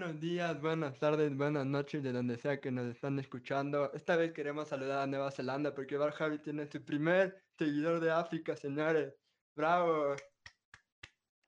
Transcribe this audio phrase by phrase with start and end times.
[0.00, 3.92] Buenos días, buenas tardes, buenas noches, de donde sea que nos están escuchando.
[3.92, 8.10] Esta vez queremos saludar a Nueva Zelanda porque Bar Javi tiene su primer seguidor de
[8.10, 9.14] África, señores.
[9.54, 10.16] ¡Bravo!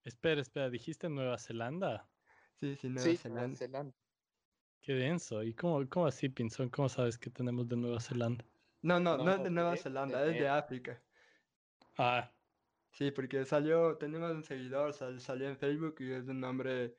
[0.05, 2.07] Espera, espera, ¿dijiste Nueva Zelanda?
[2.61, 3.41] Sí, sí, Nueva Sí, Zelanda.
[3.41, 3.97] Nueva Zelanda.
[4.83, 5.43] Qué denso.
[5.43, 6.69] ¿Y cómo, cómo así, Pinzón?
[6.69, 8.45] ¿Cómo sabes que tenemos de Nueva Zelanda?
[8.83, 11.03] No, no, no, No, es de Nueva Zelanda, de- es de África.
[11.97, 12.31] Ah,
[12.91, 16.99] Sí, porque salió, tenemos un seguidor, sal- salió en Facebook y es un nombre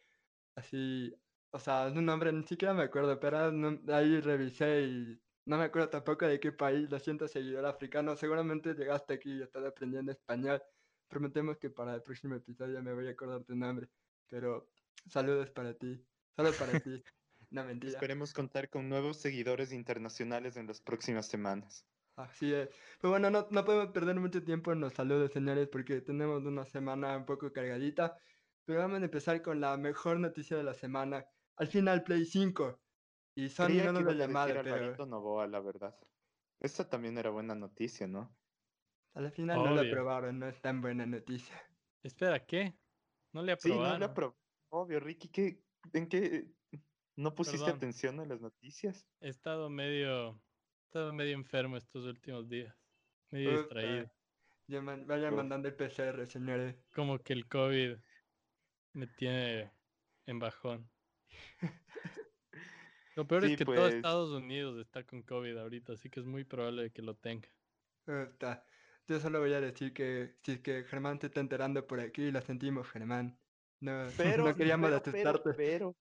[0.56, 1.16] así,
[1.54, 5.58] o sea, es un nombre, ni siquiera me acuerdo, pero un- ahí revisé y no
[5.58, 9.66] me acuerdo tampoco de qué país, lo siento, seguidor africano, seguramente llegaste aquí y estás
[9.66, 10.64] aprendiendo español,
[11.08, 13.90] prometemos que para el próximo episodio me voy a acordar tu nombre,
[14.28, 14.72] pero
[15.08, 17.04] saludos para ti, solo para ti,
[17.52, 18.10] no mentira.
[18.10, 21.88] Esperemos contar con nuevos seguidores internacionales en las próximas semanas.
[22.16, 22.70] Así es.
[23.02, 26.64] Pero bueno, no, no podemos perder mucho tiempo en los saludos, señores, porque tenemos una
[26.66, 28.18] semana un poco cargadita.
[28.66, 31.26] Pero vamos a empezar con la mejor noticia de la semana.
[31.58, 32.80] Al final, Play 5.
[33.36, 35.96] Y Sony Creía no nos lo ibas a decir llamado, Alvarito pero Novoa, la verdad.
[36.60, 38.38] Esta también era buena noticia, ¿no?
[39.16, 39.92] al final no lo Obvio.
[39.92, 41.56] aprobaron, no es tan buena noticia.
[42.04, 42.80] espera, ¿qué?
[43.32, 44.00] No le Sí, aprobaron.
[44.00, 44.40] no la pro-
[44.72, 46.48] Obvio, Ricky, ¿qué, ¿en qué
[47.16, 47.78] no pusiste Perdón.
[47.78, 49.08] atención a las noticias?
[49.20, 52.76] He estado medio, he estado medio enfermo estos últimos días.
[53.32, 54.12] Medio distraído.
[54.68, 55.38] Ya man- vayan Uf.
[55.38, 56.76] mandando el PCR, señores.
[56.96, 57.98] Como que el COVID
[58.94, 59.72] me tiene
[60.26, 60.90] en bajón.
[63.16, 63.96] Lo peor Sí, es que todo pues.
[63.96, 67.50] Estados Unidos está con COVID ahorita, así que es muy probable que lo tenga.
[68.06, 68.66] Puta.
[69.08, 72.32] Yo solo voy a decir que si es que Germán te está enterando por aquí,
[72.32, 73.40] lo sentimos, Germán.
[73.80, 75.54] No, Pero, no queríamos pero, pero, asustarte.
[75.54, 75.98] pero,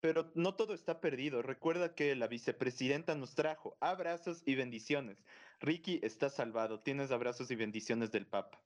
[0.00, 1.42] pero no todo está perdido.
[1.42, 5.24] Recuerda que la vicepresidenta nos trajo abrazos y bendiciones.
[5.60, 6.82] Ricky está salvado.
[6.82, 8.64] Tienes abrazos y bendiciones del Papa.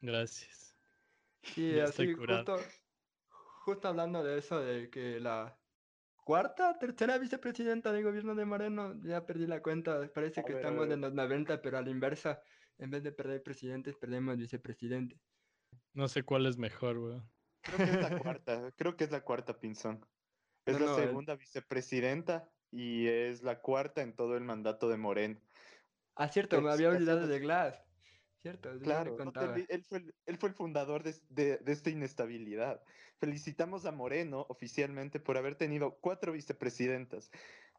[0.00, 0.76] Gracias.
[1.42, 2.46] Sí, Ya así estoy curado.
[2.46, 2.74] justo,
[3.72, 5.60] justo hablando de eso, de que la
[6.24, 10.62] cuarta, tercera vicepresidenta del gobierno de Moreno, ya perdí la cuenta, parece A que ver,
[10.62, 12.42] estamos en los 90, pero a la inversa,
[12.78, 15.20] en vez de perder presidentes, perdemos vicepresidentes.
[15.92, 17.32] No sé cuál es mejor, weón.
[17.62, 18.72] Creo que es la cuarta.
[18.76, 20.06] Creo que es la cuarta, Pinzón.
[20.66, 24.88] Es No, la no, el- segunda vicepresidenta y es la cuarta en todo el mandato
[24.88, 25.40] de Moreno.
[26.14, 27.38] Ah, cierto, me había olvidado de.
[27.40, 27.89] Glass.
[28.42, 31.90] Cierto, Claro, no te él, fue el, él fue el fundador de, de- de esta
[31.90, 32.82] inestabilidad.
[33.18, 37.30] Felicitamos a Moreno oficialmente por haber tenido cuatro vicepresidentas.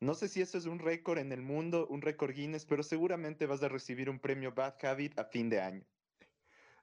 [0.02, 3.48] No sé si eso es un récord en el mundo, un récord Guinness, pero seguramente
[3.48, 5.86] vas a recibir un premio Bad Habit a fin de año.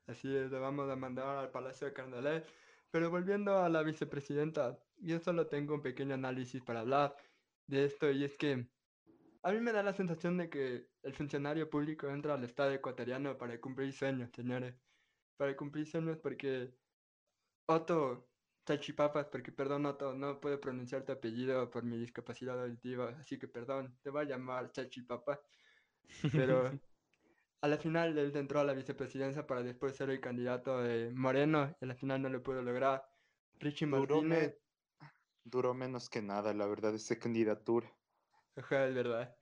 [0.07, 2.45] Así es, lo vamos a mandar al Palacio de Carnalé.
[2.91, 7.17] Pero volviendo a la vicepresidenta, yo solo tengo un pequeño análisis para hablar
[7.67, 8.71] de esto y es que
[9.49, 13.39] a mí me da la sensación de que el funcionario público entra al Estado ecuatoriano
[13.39, 14.77] para cumplir sueños, señores.
[15.37, 16.75] Para cumplir sueños porque
[17.67, 18.33] Otto
[18.67, 23.49] Chachipapas, porque perdón Otto, no puedo pronunciar tu apellido por mi discapacidad auditiva, así que
[23.49, 25.41] perdón, te voy a llamar Chachipapa.
[26.35, 26.81] Pero
[27.63, 31.77] a la final él entró a la vicepresidencia para después ser el candidato de Moreno
[31.81, 33.05] y a la final no lo pudo lograr.
[33.55, 34.61] Richie Duró, me- Martínez,
[35.45, 37.99] duró menos que nada, la verdad, esa candidatura.
[38.57, 39.38] ajá, es verdad.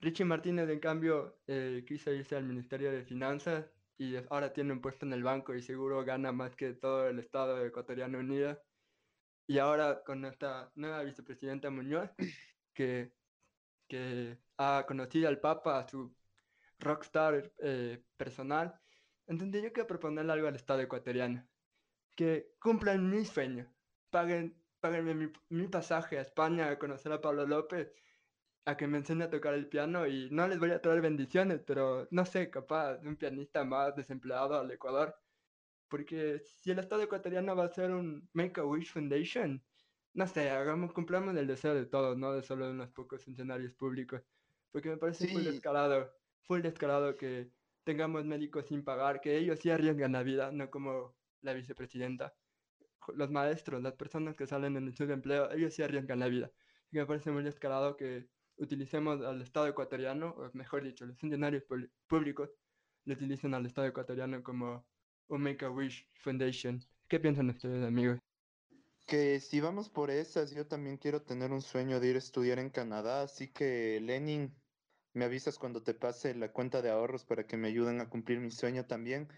[0.00, 3.66] Richie Martínez, en cambio, eh, quiso irse al Ministerio de Finanzas
[3.96, 7.18] y ahora tiene un puesto en el banco y seguro gana más que todo el
[7.18, 8.60] Estado ecuatoriano unido.
[9.48, 12.10] Y ahora con esta nueva vicepresidenta Muñoz,
[12.74, 13.12] que,
[13.88, 16.14] que ha conocido al Papa, a su
[16.78, 18.80] rockstar eh, personal,
[19.26, 21.46] entonces yo quiero proponerle algo al Estado ecuatoriano.
[22.16, 23.74] Que cumplan mi sueño.
[24.10, 27.92] Paguen, páguenme mi, mi pasaje a España a conocer a Pablo López,
[28.68, 31.62] a que me enseñe a tocar el piano y no les voy a traer bendiciones,
[31.66, 35.16] pero no sé, capaz de un pianista más desempleado al Ecuador.
[35.88, 39.64] Porque si el Estado ecuatoriano va a ser un Make a Wish Foundation,
[40.12, 44.22] no sé, hagamos, cumplamos el deseo de todos, no de solo unos pocos funcionarios públicos.
[44.70, 45.34] Porque me parece Sí.
[45.44, 46.12] descarado,
[46.42, 47.50] full descarado que
[47.84, 52.36] tengamos médicos sin pagar, que ellos sí arriesgan la vida, no como la vicepresidenta.
[53.14, 56.52] Los maestros, las personas que salen en el subempleo, ellos sí arriesgan la vida.
[56.90, 61.90] Y me parece muy descarado que utilicemos al Estado ecuatoriano, o mejor dicho, los pul-
[62.06, 62.50] públicos,
[63.04, 64.86] lo utilicen al Estado ecuatoriano como
[65.28, 66.80] un Make-A-Wish Foundation.
[67.08, 68.18] ¿Qué piensan ustedes, amigos?
[69.06, 72.58] Que si vamos por esas, yo también quiero tener un sueño de ir a estudiar
[72.58, 74.54] en Canadá, así que Lenin,
[75.14, 78.40] me avisas cuando te pase la cuenta de ahorros para que me ayuden a cumplir
[78.40, 79.28] mi sueño también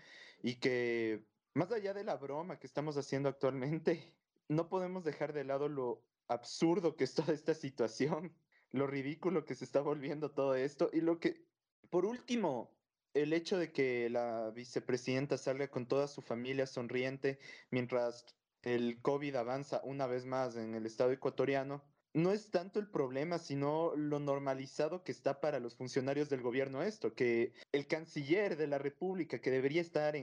[0.42, 4.18] y que más allá de la broma que estamos haciendo actualmente,
[4.48, 8.36] no podemos dejar de lado lo absurdo que es toda esta situación,
[8.72, 10.90] lo ridículo que se está volviendo todo esto.
[10.92, 11.44] Y lo que,
[11.90, 12.70] por último,
[13.14, 17.38] el hecho de que la vicepresidenta salga con toda su familia sonriente
[17.70, 18.24] mientras
[18.62, 21.82] el COVID avanza una vez más en el Estado ecuatoriano,
[22.12, 26.82] no es tanto el problema, sino lo normalizado que está para los funcionarios del gobierno
[26.82, 30.14] esto, que el canciller de la República, que debería estar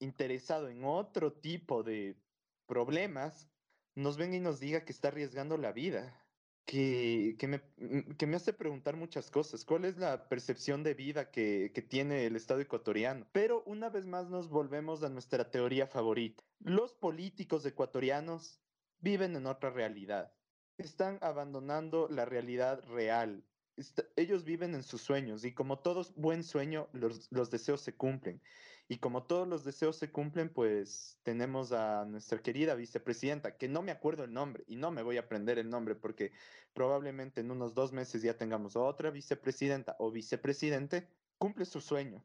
[0.00, 2.16] interesado en otro tipo de
[2.66, 3.48] problemas,
[3.94, 6.27] nos venga y nos diga que está arriesgando la vida
[6.68, 9.64] que, me, mm, que me hace preguntar muchas cosas.
[9.64, 13.26] ¿Cuál es la percepción de vida que, que tiene el Estado ecuatoriano?
[13.32, 16.44] Pero una vez más nos volvemos a nuestra teoría favorita.
[16.60, 18.60] Los políticos ecuatorianos
[18.98, 20.30] viven en otra realidad.
[20.76, 23.42] Están abandonando la realidad real.
[24.16, 28.42] ellos viven en sus sueños y como todos buen sueño, los, los deseos se cumplen.
[28.90, 33.82] Y como todos los deseos se cumplen, pues tenemos a nuestra querida vicepresidenta, que no
[33.82, 36.32] me acuerdo el nombre y no me voy a aprender el nombre porque
[36.72, 41.06] probablemente en unos dos meses ya tengamos otra vicepresidenta o vicepresidente,
[41.36, 42.24] cumple su sueño.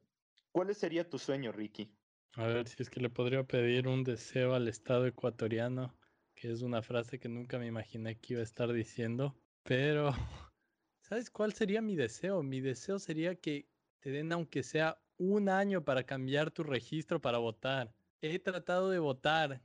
[0.54, 1.94] ¿Cuál sería tu sueño, Ricky?
[2.36, 5.94] A ver, si es que le podría pedir un deseo al Estado ecuatoriano,
[6.34, 10.12] que es una frase que nunca me imaginé que iba a estar diciendo, pero
[11.02, 12.42] ¿sabes cuál sería mi deseo?
[12.42, 13.68] Mi deseo sería que
[14.00, 17.94] te den aunque sea un año para cambiar tu registro para votar.
[18.22, 19.62] He tratado de votar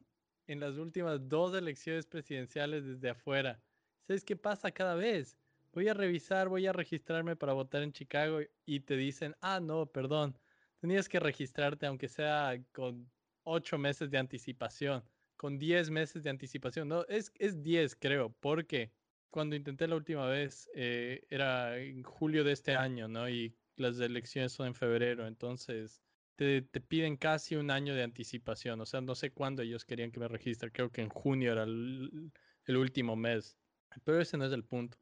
[0.46, 3.60] en las últimas dos elecciones presidenciales desde afuera.
[4.06, 5.36] ¿Sabes qué pasa cada vez?
[5.72, 9.86] Voy a revisar, voy a registrarme para votar en Chicago y te dicen, ah, no,
[9.86, 10.38] perdón,
[10.80, 13.10] tenías que registrarte aunque sea con
[13.42, 15.04] ocho meses de anticipación,
[15.36, 16.88] con diez meses de anticipación.
[16.88, 18.92] No, es, es diez, creo, porque
[19.30, 23.28] cuando intenté la última vez eh, era en julio de este año, ¿no?
[23.28, 26.02] Y las elecciones son en febrero, entonces
[26.38, 28.80] te, piden casi un año de anticipación.
[28.80, 30.70] O sea, no sé cuándo ellos querían que me registre.
[30.70, 32.32] Creo que en junio era el,
[32.68, 33.58] último mes.
[34.04, 34.98] Pero ese no es el punto.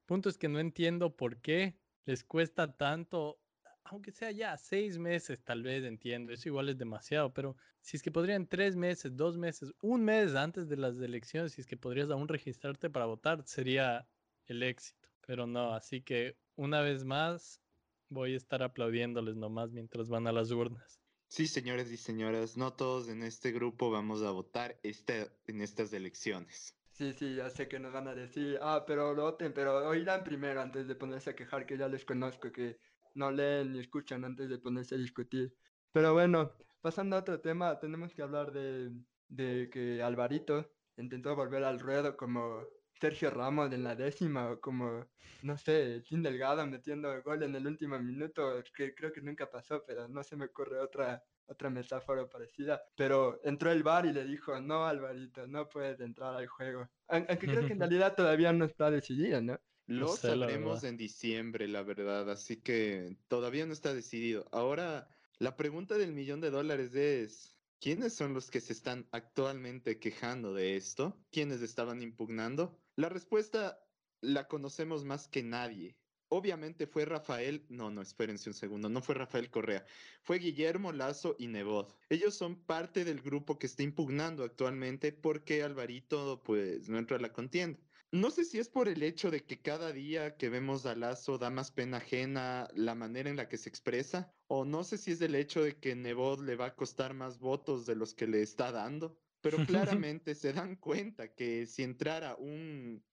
[0.00, 3.38] El punto es que no entiendo por qué les cuesta tanto,
[3.84, 6.32] aunque sea ya seis meses, tal vez entiendo.
[6.32, 10.34] Eso igual es demasiado, pero si es que podrían tres meses, dos meses, un mes
[10.34, 14.08] antes de las elecciones, si es que podrías aún registrarte para votar, sería
[14.46, 15.08] el éxito.
[15.24, 17.62] Pero no, así que una vez más,
[18.10, 21.00] Voy a estar aplaudiéndoles nomás mientras van a las urnas.
[21.28, 25.92] Sí, señores y señoras, no todos en este grupo vamos a votar este, en estas
[25.92, 26.76] elecciones.
[26.90, 30.60] Sí, sí, ya sé que nos van a decir, ah, pero voten, pero oirán primero
[30.60, 32.78] antes de ponerse a quejar, que ya les conozco, que
[33.14, 35.54] no leen ni escuchan antes de ponerse a discutir.
[35.92, 38.90] Pero bueno, pasando a otro tema, tenemos que hablar de,
[39.28, 42.66] de que Alvarito intentó volver al ruedo como
[43.00, 45.06] Sergio Ramos en la décima, o como,
[45.42, 49.82] no sé, Tim Delgado metiendo gol en el último minuto, que creo que nunca pasó,
[49.86, 52.82] pero no se me ocurre otra, otra metáfora parecida.
[52.96, 56.88] Pero entró el bar y le dijo, no, Alvarito, no puedes entrar al juego.
[57.08, 59.58] Aunque creo que en realidad todavía no está decidido, ¿no?
[59.86, 64.46] Lo sabremos en diciembre, la verdad, así que todavía no está decidido.
[64.52, 65.08] Ahora,
[65.38, 70.54] la pregunta del millón de dólares es, ¿quiénes son los que se están actualmente quejando
[70.54, 71.18] de esto?
[71.32, 72.78] ¿Quiénes estaban impugnando?
[73.00, 73.82] La respuesta
[74.20, 75.96] la conocemos más que nadie.
[76.28, 79.86] Obviamente fue Rafael, no, no, espérense un segundo, no fue Rafael Correa,
[80.20, 81.96] fue Guillermo Lazo y Nebot.
[82.10, 87.20] Ellos son parte del grupo que está impugnando actualmente porque Alvarito pues no entra a
[87.20, 87.80] la contienda.
[88.12, 91.38] No sé si es por el hecho de que cada día que vemos a Lazo
[91.38, 95.12] da más pena ajena la manera en la que se expresa, o no sé si
[95.12, 98.26] es el hecho de que Nebot le va a costar más votos de los que
[98.26, 99.58] le está dando pero
[99.98, 103.04] claramente se dan cuenta que si entrara un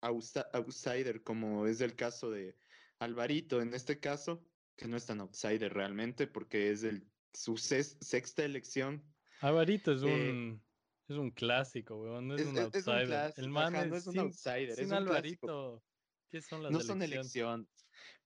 [0.00, 2.56] outsider, como es el caso de
[2.98, 4.44] Alvarito, en este caso,
[4.76, 9.04] que no es tan outsider realmente, porque es el, su sexta elección.
[9.40, 10.62] Alvarito es eh un,
[11.08, 13.32] es un clásico, weón, no es, un outsider.
[13.36, 14.74] el man no es un outsider.
[14.74, 15.82] Sin Alvarito,
[16.30, 17.68] ¿qué son las No son elección.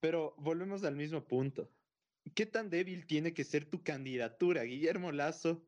[0.00, 1.70] Pero volvemos al mismo punto.
[2.34, 5.66] ¿Qué tan débil tiene que ser tu candidatura, Guillermo Lazo,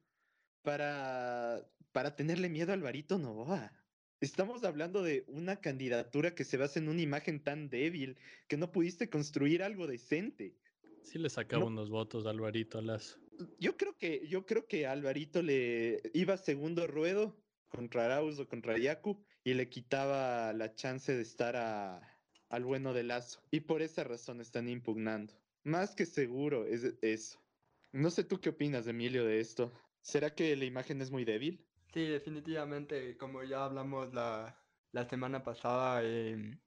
[0.63, 3.73] para para tenerle miedo a Alvarito Novoa.
[4.21, 8.17] Estamos hablando de una candidatura que se basa en una imagen tan débil
[8.49, 10.57] que no pudiste construir algo decente.
[11.03, 13.19] Sí le sacaba unos votos a Alvarito Lazo.
[13.59, 17.37] Yo creo que, yo creo que Alvarito le iba segundo ruedo
[17.69, 22.01] contra Arauz o contra Yacu y le quitaba la chance de estar a,
[22.49, 23.43] al bueno de Lazo.
[23.51, 25.35] Y por esa razón están impugnando.
[25.65, 27.41] Más que seguro es eso.
[27.91, 29.73] No sé tú qué opinas, Emilio, de esto.
[30.03, 31.67] ¿Será que la imagen es muy débil?
[31.93, 34.59] Sí, definitivamente, como ya hablamos la,
[34.93, 36.61] la semana pasada em,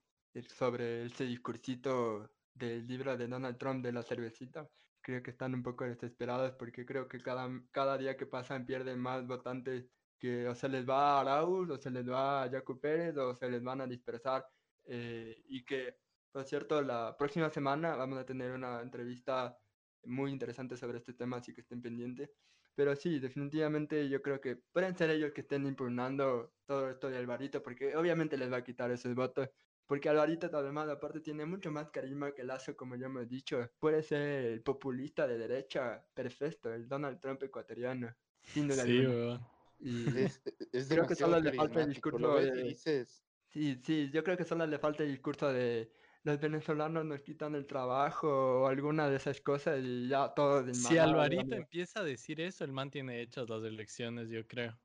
[0.48, 4.70] sobre ese discursito del libro de Donald Trump de la cervecita,
[5.01, 9.00] creo que están un poco desesperados porque creo que cada, cada día que pasan pierden
[9.00, 9.86] más votantes
[10.18, 13.36] que o se les va a Arauz, o se les va a Jaco Pérez, o
[13.36, 14.48] se les van a dispersar.
[14.86, 15.98] Eh, y que,
[16.32, 19.58] por cierto, la próxima semana vamos a tener una entrevista
[20.06, 22.30] muy interesante sobre este tema, así que estén pendientes.
[22.75, 27.17] Pero sí, definitivamente yo creo que pueden ser ellos que estén impugnando todo esto de
[27.17, 29.50] Alvarito, porque obviamente les va a quitar esos votos.
[29.86, 33.70] Porque Alvarito, además, aparte, tiene mucho más carisma que Lazo, como ya hemos dicho.
[33.79, 38.15] Puede ser el populista de derecha perfecto, el Donald Trump ecuatoriano.
[38.41, 39.50] Sin duda Sí, alguna.
[39.79, 40.41] Y Es,
[40.72, 44.44] es Creo que solo le falta el discurso de- dices, Sí, sí, yo creo que
[44.44, 45.91] solo le falta el discurso de
[46.25, 48.27] los venezolanos nos quitan el trabajo
[48.63, 51.63] o alguna de esas cosas y ya todo de Si Alvarito digamos.
[51.65, 54.77] empieza a decir eso, el man tiene hechas las elecciones, yo creo.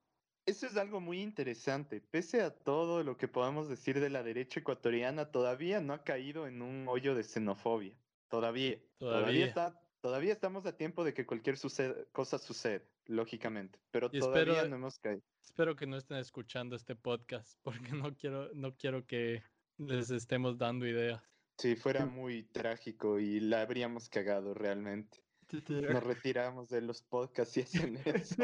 [0.47, 2.01] Eso es algo muy interesante.
[2.01, 6.47] Pese a todo lo que podamos decir de la derecha ecuatoriana, todavía no ha caído
[6.47, 7.97] en un hoyo de xenofobia.
[8.29, 8.79] Todavía.
[8.99, 9.47] Todavía, Todavía.
[9.47, 13.79] está, todavía estamos a tiempo de que cualquier suceda- cosa suceda, lógicamente.
[13.91, 15.23] Pero Y todavía espero- no hemos caído.
[15.43, 17.59] Espero que no estén escuchando este podcast,
[17.93, 19.43] porque no quiero, no quiero que
[19.79, 21.23] les estemos dando ideas.
[21.61, 22.07] Si fuera Sí.
[22.07, 25.19] muy trágico y la habríamos cagado realmente.
[25.49, 28.37] Sí, sí, Nos retiramos de los podcasts y hacen eso.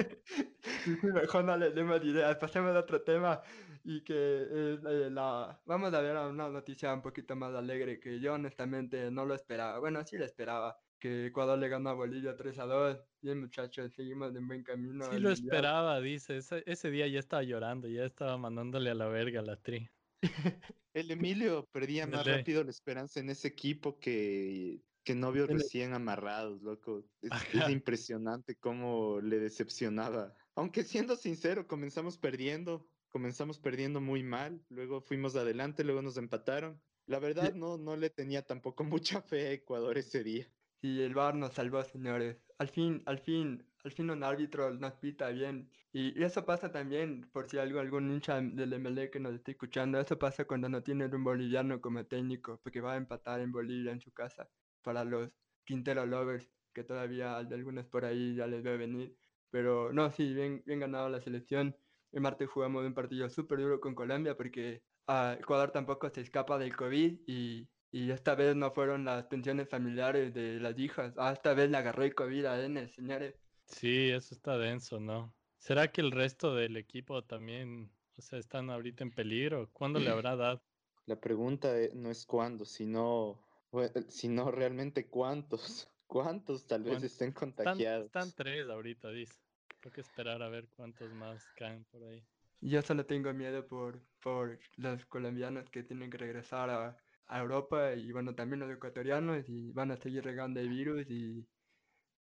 [0.85, 3.43] Sí, sí, mejor no le demos ideas, pasemos a otro tema
[3.85, 5.63] y que es eh, la...
[5.67, 9.79] Vamos a ver una noticia un poquito más alegre que yo honestamente no lo esperaba.
[9.81, 12.99] Bueno, sí lo esperaba, que Ecuador le ganó a Bolivia 3 a 2.
[13.23, 15.11] Bien muchachos, seguimos en buen camino.
[15.11, 15.33] Sí lo Mundial.
[15.33, 16.37] esperaba, dice.
[16.39, 19.89] Ese, ese día ya estaba llorando, ya estaba mandándole a la verga a la tri.
[20.97, 22.39] El Emilio perdía más Dele.
[22.39, 25.61] rápido la esperanza en ese equipo que, que novios Dele.
[25.63, 27.05] recién amarrados, loco.
[27.21, 30.35] Es, es impresionante cómo le decepcionaba.
[30.55, 36.81] Aunque siendo sincero, comenzamos perdiendo, comenzamos perdiendo muy mal, luego fuimos adelante, luego nos empataron.
[37.05, 38.83] La verdad no, no le tenía tampoco
[39.21, 40.51] mucha fe a Ecuador ese día.
[40.81, 42.39] Sí, el VAR nos salvó, señores.
[42.59, 45.71] Al fin, al fin, al fin un árbitro nos pita bien.
[45.93, 49.53] Y, y eso pasa también, por si algo, algún hincha del MLE que nos esté
[49.53, 53.53] escuchando, eso pasa cuando no tienen un boliviano como técnico, porque va a empatar en
[53.53, 54.49] Bolivia en su casa.
[54.83, 55.31] Para los
[55.65, 59.17] Quintero Lovers, que todavía algunos por ahí ya les debe venir.
[59.51, 61.77] Pero no, sí, bien, bien ganado la selección.
[62.13, 66.59] El martes jugamos un partido súper duro con Colombia porque ah, Ecuador tampoco se escapa
[66.59, 71.15] del COVID y, y esta vez no fueron las pensiones familiares de las hijas.
[71.19, 73.46] Ah, esta vez le agarró el COVID a Enes, señores.
[73.67, 75.37] Sí, eso está denso, ¿no?
[75.59, 79.71] ¿Será que el resto del equipo también, o sea, están ahorita en peligro?
[79.73, 80.65] ¿Cuándo le habrá dado?
[81.07, 83.43] La pregunta e- no es cuándo, sino,
[83.73, 85.89] bue- sino realmente cuántos.
[86.07, 88.07] ¿Cuántos tal vez estén Están, contagiados?
[88.07, 89.41] están tres ahorita, dice.
[89.81, 92.25] Tengo que esperar a ver cuántos más caen por ahí.
[92.61, 96.97] Yo solo tengo miedo por, por los colombianos que tienen que regresar a,
[97.27, 101.47] a Europa y bueno, también los ecuatorianos y van a seguir regando el virus y,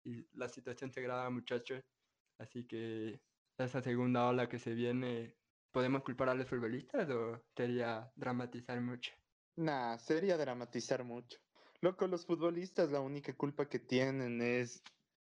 [0.06, 1.84] y la situación se agrava muchachos.
[2.38, 3.20] Así que
[3.58, 5.36] esa segunda ola que se viene,
[5.72, 9.12] ¿podemos culpar a los futbolistas o sería dramatizar mucho?
[9.58, 11.40] Nah, sería dramatizar mucho.
[11.82, 14.84] Loco, los futbolistas la única culpa que tienen es,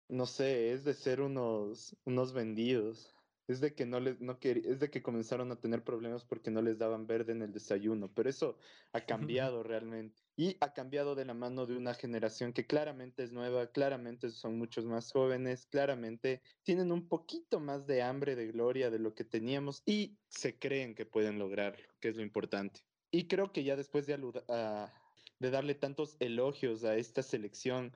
[0.09, 3.13] no sé, es de ser unos, unos vendidos.
[3.47, 6.61] Es de que no les, no es de que comenzaron a tener problemas porque no
[6.61, 8.13] les daban verde en el desayuno.
[8.13, 8.57] Pero eso
[8.93, 10.21] ha cambiado realmente.
[10.35, 14.57] Y ha cambiado de la mano de una generación que claramente es nueva, claramente son
[14.57, 19.23] muchos más jóvenes, claramente tienen un poquito más de hambre de gloria de lo que
[19.25, 22.81] teníamos y se creen que pueden lograrlo, que es lo importante.
[23.11, 24.13] Y creo que ya después de,
[24.47, 24.93] a-
[25.39, 27.95] de darle tantos elogios a esta selección,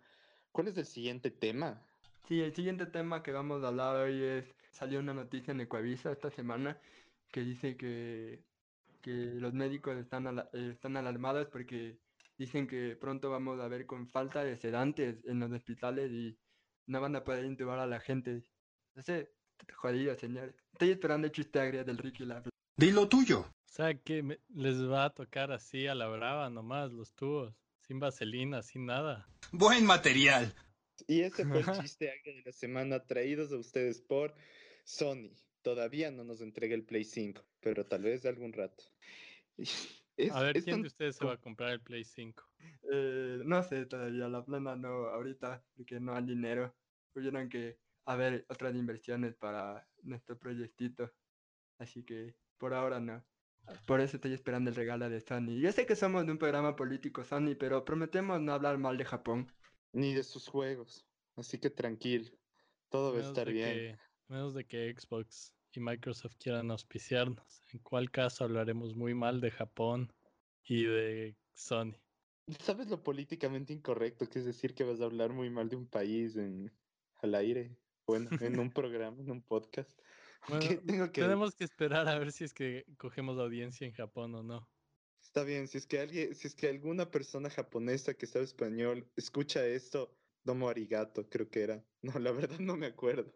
[0.52, 1.88] ¿cuál es el siguiente tema?
[2.28, 6.12] Sí, el siguiente tema que vamos a hablar hoy es, salió una noticia en Ecuavisa
[6.12, 6.80] esta semana
[7.32, 8.44] que dice que,
[9.02, 12.00] que los médicos están, ala- están alarmados porque
[12.38, 16.36] dicen que pronto vamos a ver con falta de sedantes en los hospitales y
[16.88, 18.44] no van a poder intubar a la gente.
[18.96, 19.32] No sé,
[19.76, 20.56] jodido, señores.
[20.74, 22.42] Estoy esperando el chiste agrio del Ricky la
[22.78, 23.42] Di lo tuyo.
[23.42, 27.54] O sea, que me- les va a tocar así a la brava nomás los tubos,
[27.82, 29.28] sin vaselina, sin nada.
[29.52, 30.54] Buen material.
[31.08, 34.34] Y ese fue el chiste agrio de la semana traídos a ustedes por
[34.86, 35.32] Sony.
[35.62, 38.84] Todavía no nos entrega el Play 5, pero tal vez de algún rato.
[40.18, 42.44] Es- A ver, ¿quién tan- de ustedes se va a comprar el Play 5?
[42.90, 46.74] Eh, no sé todavía, la plana no ahorita, porque no hay dinero.
[47.14, 51.12] Tuvieron que haber otras inversiones para nuestro proyectito.
[51.78, 53.26] Así que por ahora no.
[53.86, 55.60] Por eso estoy esperando el regalo de Sony.
[55.60, 59.06] Yo sé que somos de un programa político Sony, pero prometemos no hablar mal de
[59.06, 59.52] Japón.
[59.96, 61.06] Ni de sus juegos.
[61.38, 62.30] Así que tranquilo.
[62.90, 63.74] Todo va a Menos estar bien.
[63.74, 63.98] que,
[64.28, 69.52] menos de que Xbox y Microsoft quieran auspiciarnos, en cual caso hablaremos muy mal de
[69.52, 70.14] Japón
[70.66, 71.94] y de Sony.
[72.60, 75.88] ¿Sabes lo políticamente incorrecto que es decir que vas a hablar muy mal de un
[75.88, 76.72] país en,
[77.22, 77.78] al aire?
[78.06, 79.98] Bueno, en un programa, en un podcast.
[80.48, 83.94] Bueno, ¿Qué tengo que tenemos que esperar a ver si es que cogemos audiencia en
[83.94, 84.70] Japón o no.
[85.36, 89.12] Está bien, si es que alguien, si es que alguna persona japonesa que sabe español
[89.18, 91.86] escucha esto, Domo arigato, creo que era.
[92.02, 93.34] No, la verdad no me acuerdo.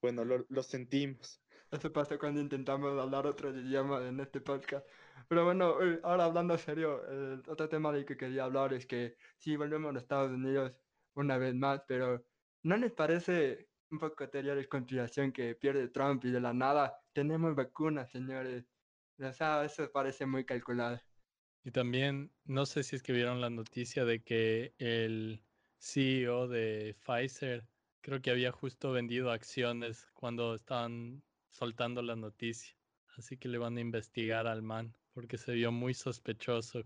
[0.00, 1.42] Bueno, lo, lo sentimos.
[1.70, 4.88] Eso pasa cuando intentamos hablar otro idioma en este podcast.
[5.28, 9.18] Pero bueno, eh, ahora hablando serio, el otro tema del que quería hablar es que
[9.36, 10.72] sí, volvemos a los Estados Unidos
[11.12, 12.24] una vez más, pero
[12.62, 16.98] ¿no les parece un poco teoría de conspiración que pierde Trump y de la nada
[17.12, 18.64] tenemos vacunas, señores?
[19.20, 21.00] O sea, eso parece muy calculado.
[21.64, 25.44] Y también, no sé si es que vieron la noticia de que el
[25.78, 27.68] CEO de Pfizer
[28.00, 32.74] creo que había justo vendido acciones cuando estaban soltando la noticia.
[33.16, 36.82] Así que le van a investigar al man porque se vio muy sospechoso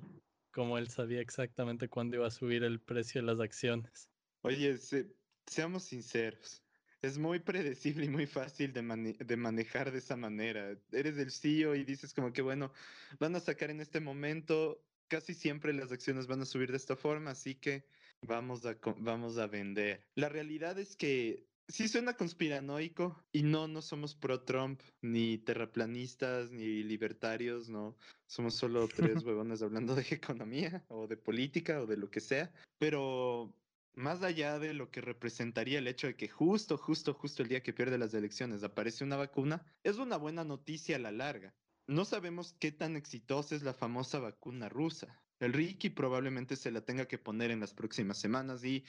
[0.51, 4.11] como él sabía exactamente cuándo iba a subir el precio de las acciones.
[4.43, 6.62] Oye, se- seamos sinceros.
[7.03, 10.79] Es muy predecible y muy fácil de, mane- de manejar de esa manera.
[10.93, 12.73] Eres el CEO y dices como que, bueno,
[13.19, 16.95] van a sacar en este momento, casi siempre las acciones van a subir de esta
[16.95, 17.83] forma, así que
[18.25, 20.05] vamos a, vamos a vender.
[20.15, 26.85] La realidad es que sí suena conspiranoico y no, no somos pro-Trump, ni terraplanistas, ni
[26.85, 27.97] libertarios, no.
[28.29, 32.53] Somos solo tres huevones hablando de economía o de política o de lo que sea,
[32.79, 33.53] pero
[33.95, 37.63] más allá de lo que representaría el hecho de que justo, justo, justo el día
[37.63, 41.55] que pierde las elecciones aparece una vacuna, es una buena noticia a la larga.
[41.87, 45.23] No sabemos qué tan exitosa es la famosa vacuna rusa.
[45.41, 48.85] El Ricky probablemente se la tenga que poner en las próximas semanas y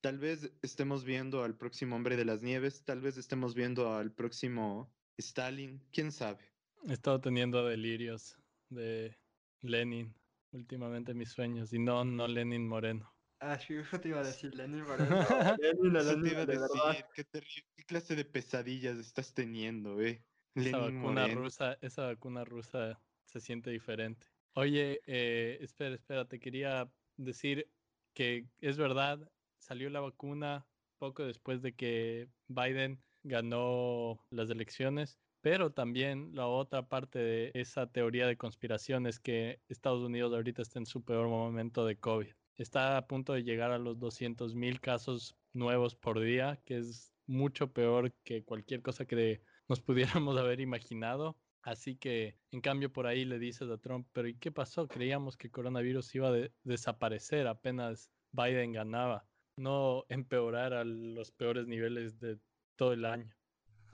[0.00, 4.12] tal vez estemos viendo al próximo hombre de las nieves, tal vez estemos viendo al
[4.12, 6.50] próximo Stalin, quién sabe.
[6.88, 8.38] He estado teniendo delirios
[8.70, 9.18] de
[9.60, 10.14] Lenin
[10.52, 11.72] últimamente en mis sueños.
[11.72, 13.12] Y no, no Lenin Moreno.
[13.40, 15.24] Ah, sí, eso te iba a decir, Lenin Moreno.
[15.56, 19.34] Lenin, Eso te Lenin, iba a de decir, qué terrible, qué clase de pesadillas estás
[19.34, 20.24] teniendo, eh.
[20.54, 21.28] Esa vacuna Moreno.
[21.28, 24.28] rusa, esa vacuna rusa se siente diferente.
[24.54, 27.72] Oye, eh, espera, espera, te quería decir
[28.14, 29.30] que es verdad,
[29.60, 30.68] salió la vacuna
[30.98, 37.90] poco después de que Biden ganó las elecciones, pero también la otra parte de esa
[37.92, 42.32] teoría de conspiración es que Estados Unidos ahorita está en su peor momento de COVID.
[42.58, 47.14] Está a punto de llegar a los 200 mil casos nuevos por día, que es
[47.26, 51.38] mucho peor que cualquier cosa que nos pudiéramos haber imaginado.
[51.62, 54.88] Así que, en cambio, por ahí le dices a Trump, pero ¿y qué pasó?
[54.88, 61.66] Creíamos que coronavirus iba a de- desaparecer apenas Biden ganaba, no empeorar a los peores
[61.66, 62.40] niveles de
[62.76, 63.34] todo el año.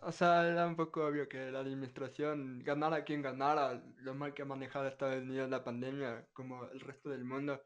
[0.02, 4.42] O sea, era un poco obvio que la administración, ganara quien ganara, lo mal que
[4.42, 7.62] ha manejado Estados Unidos la pandemia, como el resto del mundo,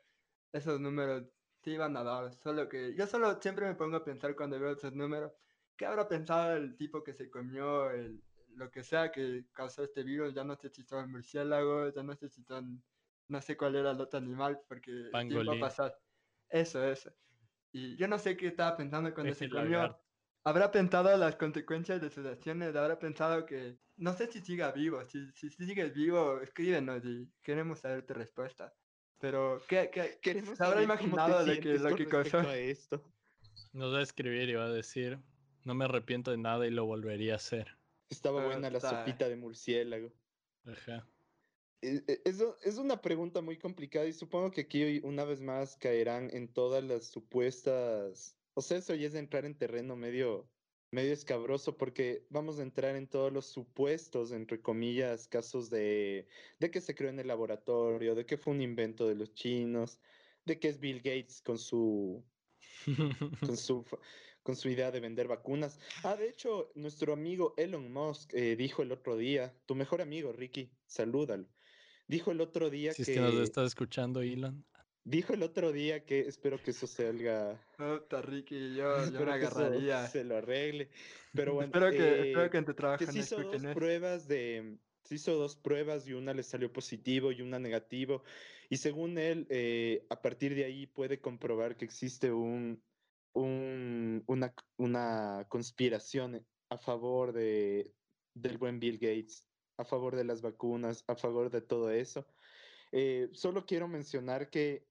[0.52, 1.24] esos números
[1.62, 2.32] sí iban a dar.
[2.34, 5.32] Solo que yo solo siempre me pongo a pensar cuando veo esos números,
[5.76, 8.22] ¿qué habrá pensado el tipo que se comió el,
[8.54, 10.34] lo que sea que causó este virus?
[10.34, 12.82] Ya no sé si son murciélagos, ya no sé si son,
[13.28, 15.98] no sé cuál era el otro animal, porque va a pasar.
[16.48, 17.12] Eso, eso.
[17.72, 19.78] Y yo no sé qué estaba pensando cuando se El comió.
[19.78, 20.02] lagarto.
[20.44, 25.04] Habrá pensado las consecuencias de sus acciones, habrá pensado que, no sé si siga vivo,
[25.04, 28.77] si, si sigues vivo, escríbenos y queremos saber tu respuesta.
[29.20, 29.90] Pero, ¿qué,
[30.22, 32.38] qué, se habrá imaginado de que lo que causó?
[32.38, 33.02] a esto.
[33.72, 35.18] Nos va a escribir y va a decir,
[35.64, 37.76] no me arrepiento de nada y lo volvería a hacer.
[38.08, 39.00] Estaba Ah, buena la está.
[39.00, 40.12] sopita de murciélago.
[40.64, 41.06] Ajá.
[41.82, 45.40] E- e- Eso es una pregunta muy complicada y supongo que aquí hoy una vez
[45.40, 48.36] más caerán en todas las supuestas.
[48.54, 50.50] O sea, eso ya es entrar en terreno medio,
[50.90, 56.26] medio escabroso porque vamos a entrar en todos los supuestos, entre comillas, casos de,
[56.58, 59.98] de que se creó en el laboratorio, de que fue un invento de los chinos,
[60.44, 62.24] de que es Bill Gates con su,
[63.40, 63.84] con su,
[64.42, 65.78] con su idea de vender vacunas.
[66.04, 70.32] Ah, de hecho, nuestro amigo Elon Musk eh, dijo el otro día, tu mejor amigo,
[70.32, 71.46] Ricky, salúdalo.
[72.06, 74.64] Dijo el otro día si es que, que nos estás escuchando, Elon.
[75.08, 79.24] Dijo el otro día que espero que eso salga, Puta, Ricky, yo, yo me espero
[79.26, 80.06] que agarraría.
[80.06, 80.90] se lo arregle.
[81.32, 83.68] Pero bueno, espero, que, espero eh, que en tu trabajo que se hizo dos escuchen
[83.68, 83.78] esto.
[83.78, 88.22] pruebas de, se hizo dos pruebas y una le salió positivo y una negativo.
[88.68, 92.82] Y según él, eh, a partir de ahí puede comprobar que existe un,
[93.32, 97.94] un, una, una conspiración a favor de,
[98.34, 99.46] del buen Bill Gates,
[99.78, 102.26] a favor de las vacunas, a favor de todo eso.
[102.92, 104.87] Eh, solo quiero mencionar que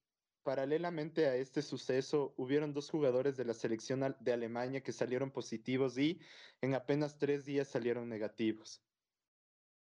[0.48, 5.98] paralelamente a este suceso, hubieron dos jugadores de la selección de Alemania que salieron positivos
[5.98, 6.22] y
[6.62, 8.82] en apenas tres días salieron negativos.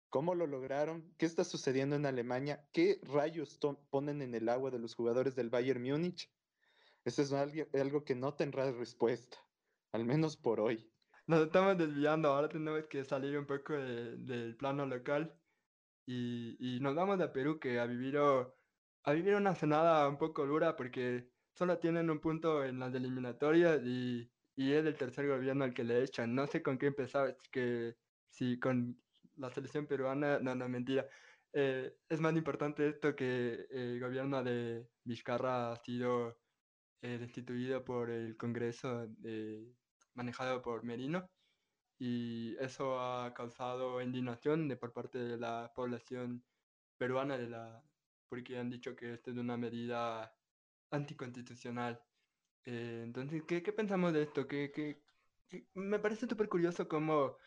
[0.09, 1.13] ¿Cómo lo lograron?
[1.19, 2.67] ¿Qué está sucediendo en Alemania?
[2.73, 3.59] ¿Qué rayos
[3.91, 6.33] ponen en el agua de los jugadores del Bayern Múnich?
[7.03, 9.37] Eso es algo, que no tendrá respuesta,
[9.91, 10.91] al menos por hoy.
[11.27, 15.39] Nos estamos desviando, ahora tenemos que salir un poco de- del plano local
[16.07, 18.57] y, y nos vamos a Perú que ha vivido,
[19.05, 23.81] ha vivido una sonada un poco dura porque solo tienen un punto en las eliminatorias
[23.83, 26.33] y, es el tercer gobierno al que le echan.
[26.33, 27.95] No sé con qué empezar, que
[28.29, 28.97] si con
[29.37, 31.07] la selección peruana, no, no, mentira.
[31.53, 36.37] Eh, es más importante esto que el gobierno de Vizcarra ha sido
[37.01, 39.73] eh, destituido por el Congreso eh,
[40.15, 41.29] manejado por Merino
[41.99, 46.43] y eso ha causado indignación de por parte de la población
[46.97, 47.83] peruana de la
[48.29, 50.33] porque han dicho que esto es una medida
[50.91, 52.01] anticonstitucional.
[52.65, 54.47] Eh, entonces, ¿qué, ¿qué, pensamos de esto?
[54.47, 55.01] ¿Qué, qué,
[55.73, 57.37] me parece súper curioso cómo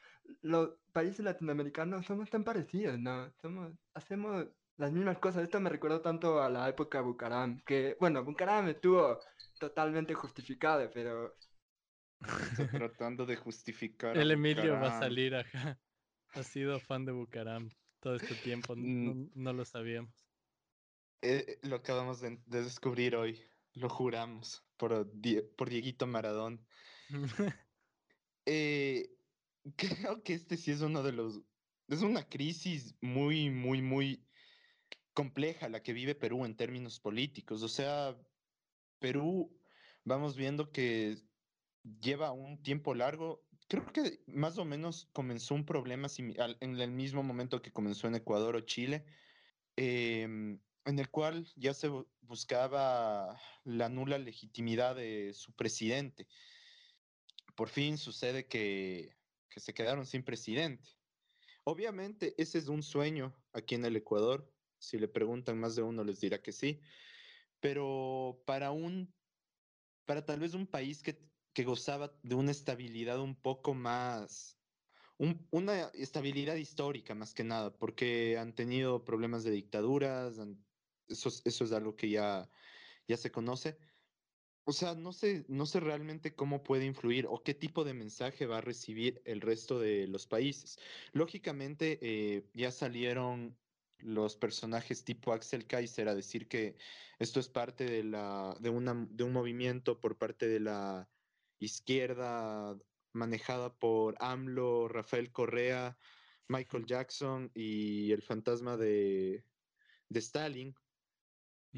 [0.43, 3.33] los países latinoamericanos somos tan parecidos, ¿no?
[3.41, 5.43] Somos, hacemos las mismas cosas.
[5.43, 9.19] Esto me recuerda tanto a la época de Bucaram, que, bueno, Bucaram estuvo
[9.59, 11.37] totalmente justificado, pero...
[12.73, 14.17] tratando de justificar.
[14.17, 15.79] El Emilio va a salir acá.
[16.35, 17.69] Ha sido fan de Bucaram
[18.01, 20.28] todo este tiempo, no, no lo sabíamos.
[21.23, 23.41] Eh, lo acabamos de, de, descubrir hoy,
[23.75, 25.11] lo juramos, por,
[25.57, 26.65] por Dieguito Maradón.
[28.47, 29.11] eh,
[29.77, 31.43] creo que este sí es uno de los...
[31.89, 34.23] Es una crisis muy, muy, muy
[35.15, 37.63] compleja la que vive Perú en términos políticos.
[37.63, 38.17] O sea,
[38.99, 39.59] Perú,
[40.05, 41.17] vamos viendo que
[42.01, 43.43] lleva un tiempo largo.
[43.69, 48.17] Creo que más o menos comenzó un problema en el mismo momento que comenzó en
[48.17, 49.07] Ecuador o Chile,
[49.77, 51.91] eh, en el cual ya se
[52.23, 56.27] buscaba la nula legitimidad de su presidente.
[57.55, 59.15] Por fin sucede que,
[59.51, 60.89] que se quedaron sin presidente.
[61.65, 64.51] Obviamente ese es un sueño aquí en el Ecuador.
[64.79, 66.81] Si le preguntan más de uno les dirá que sí.
[67.61, 69.13] Pero para un,
[70.07, 71.21] para tal vez un país que,
[71.53, 74.59] que gozaba de una estabilidad un poco más,
[75.19, 80.65] un, una estabilidad histórica más que nada, porque han tenido problemas de dictaduras, han,
[81.09, 82.51] eso, eso es algo que ya,
[83.07, 83.79] ya se conoce.
[84.65, 88.47] O sea, no sé, no sé realmente cómo puede influir o qué tipo de mensaje
[88.47, 90.79] va a recibir el resto de los países.
[91.13, 93.57] Lógicamente, eh, ya salieron
[94.01, 96.77] los personajes tipo Axel Kaiser a decir que
[97.19, 101.09] esto es parte de, la, de, una, de un movimiento por parte de la
[101.59, 102.79] izquierda
[103.13, 105.99] manejada por AMLO, Rafael Correa,
[106.49, 109.45] Michael Jackson y el fantasma de,
[110.09, 110.75] de Stalin,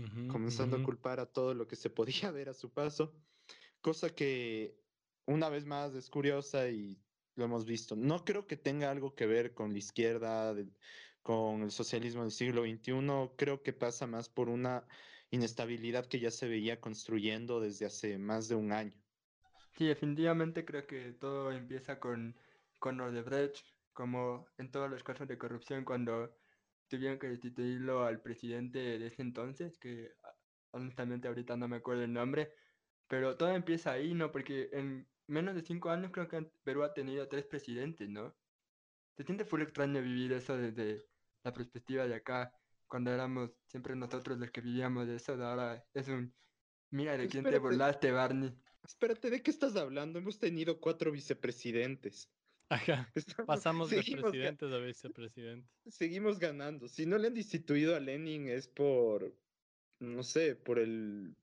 [0.00, 0.82] uh -huh, comenzando uh -huh.
[0.82, 3.14] a culpar a todo lo que se podía ver a su paso,
[3.80, 4.76] cosa que
[5.26, 6.98] una vez más es curiosa y
[7.36, 7.96] lo hemos visto.
[7.96, 10.66] No creo que tenga algo que ver con la izquierda, de,
[11.22, 14.86] con el socialismo del siglo XXI, creo que pasa más por una
[15.30, 18.96] inestabilidad que ya se veía construyendo desde hace más de un año.
[19.76, 22.36] Sí, definitivamente creo que todo empieza con,
[22.78, 26.34] con Odebrecht, como en todos los casos de corrupción, cuando
[26.90, 30.12] tuvieron que destituirlo al presidente de ese entonces, que
[30.72, 32.53] honestamente ahorita no me acuerdo el nombre,
[33.07, 34.31] pero todo empieza ahí, ¿no?
[34.31, 38.37] Porque en menos de cinco años creo que Perú ha tenido tres presidentes, ¿no?
[39.16, 41.07] Se siente full extraño vivir eso desde
[41.44, 42.53] la perspectiva de acá,
[42.87, 46.35] cuando éramos siempre nosotros los que vivíamos de eso, de ahora es un,
[46.90, 48.53] mira, ¿de quién te burlaste, Barney?
[48.83, 50.18] Espérate, ¿de qué estás hablando?
[50.18, 52.29] Hemos tenido cuatro vicepresidentes.
[52.70, 53.12] Ajá.
[53.46, 55.68] Pasamos de presidentes a vicepresidentes.
[55.88, 56.88] Seguimos ganando.
[56.88, 59.37] Si no le han destituido a Lenin es por,
[59.98, 61.35] no sé, por el...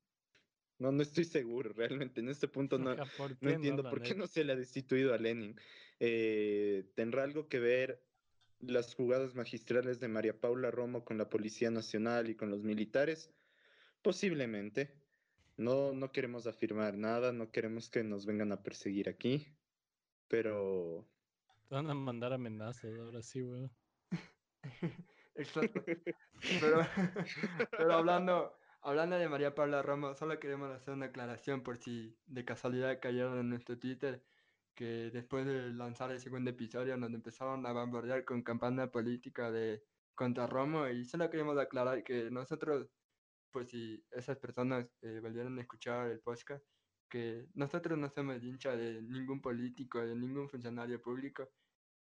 [0.80, 2.22] No, no estoy seguro, realmente.
[2.22, 3.06] En este punto no, Ajá,
[3.42, 5.60] no entiendo no, por qué no se le ha destituido a Lenin.
[6.00, 8.02] Eh, ¿Tendrá algo que ver
[8.60, 13.32] las jugadas magistrales de María Paula Romo con la Policía Nacional y con los militares?
[14.02, 14.94] Posiblemente.
[15.58, 19.46] No, no queremos afirmar nada, no queremos que nos vengan a perseguir aquí,
[20.30, 21.06] pero...
[21.68, 23.72] Te van a mandar amenazas ahora sí, weón.
[25.36, 25.84] Exacto.
[26.60, 26.80] Pero,
[27.72, 32.46] pero hablando, hablando de María Paula Romo, solo queremos hacer una aclaración por si de
[32.46, 34.24] casualidad cayeron en nuestro Twitter,
[34.76, 39.84] que después de lanzar el segundo episodio nos empezaron a bombardear con campaña política de
[40.16, 42.90] contra Romo y solo queremos aclarar que nosotros
[43.52, 46.64] pues si esas personas eh, volvieron a escuchar el podcast,
[47.08, 51.50] que nosotros no somos hincha de ningún político, de ningún funcionario público,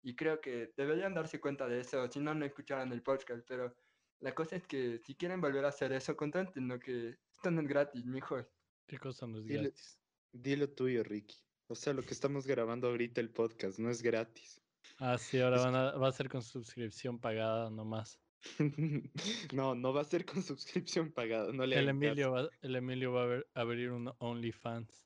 [0.02, 3.74] y creo que deberían darse cuenta de eso, si no, no escucharan el podcast, pero
[4.20, 6.16] la cosa es que si quieren volver a hacer eso,
[6.56, 8.46] no que esto no es gratis, mijos.
[8.86, 9.98] ¿Qué cosa no es dilo, gratis?
[10.32, 11.36] Dilo tuyo, Ricky.
[11.68, 14.60] O sea, lo que estamos grabando ahorita el podcast no es gratis.
[14.98, 18.18] Ah, sí, ahora van a, va a ser con suscripción pagada nomás.
[19.52, 21.52] no, no va a ser con suscripción pagada.
[21.52, 25.04] No le el, Emilio va, el Emilio va a ver, abrir un OnlyFans.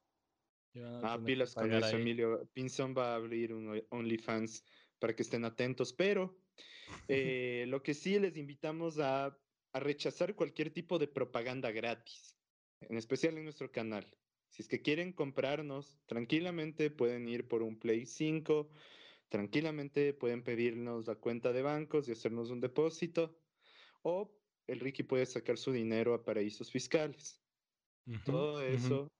[1.02, 1.94] Ah, pilas con eso, ahí.
[1.94, 2.48] Emilio.
[2.52, 4.64] Pinzón va a abrir un OnlyFans
[4.98, 6.36] para que estén atentos, pero
[7.08, 9.38] eh, lo que sí les invitamos a,
[9.72, 12.36] a, rechazar cualquier tipo de propaganda gratis.
[12.80, 14.06] en especial en nuestro canal.
[14.48, 18.70] Si es que quieren comprarnos, tranquilamente pueden ir por un Play 5,
[19.28, 23.36] tranquilamente pueden pedirnos la cuenta de bancos y hacernos un depósito,
[24.02, 24.32] o
[24.66, 27.40] el Ricky puede sacar su dinero a paraísos fiscales.
[28.24, 29.10] Todo eso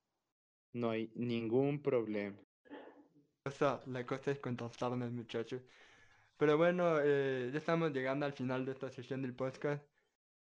[0.73, 2.39] no hay ningún problema.
[3.47, 5.63] O sea, la cosa es contactarnos, muchachos.
[6.37, 9.87] Pero bueno, eh, ya estamos llegando al final de esta sesión del podcast.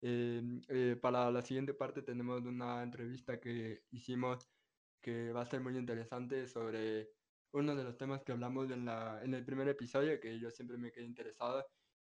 [0.02, 4.50] Eh, eh, para la siguiente parte tenemos una entrevista que hicimos
[5.00, 7.12] que va a ser muy interesante sobre
[7.54, 10.78] uno de los temas que hablamos en, la, en el primer episodio, que yo siempre
[10.78, 11.66] me quedé interesado,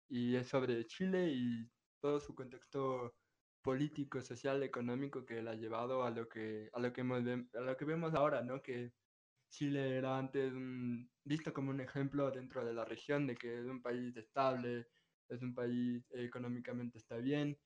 [0.10, 1.69] y es sobre Chile y
[2.01, 3.15] todo su contexto
[3.62, 7.77] político, social, económico que le ha llevado a lo que, a lo que, a lo
[7.77, 8.62] que vemos ahora, ¿no?
[8.62, 8.93] Que
[9.49, 10.51] Chile era antes
[11.23, 14.88] visto como un ejemplo dentro de la región de que es un país estable,
[15.29, 17.58] es un país económicamente está bien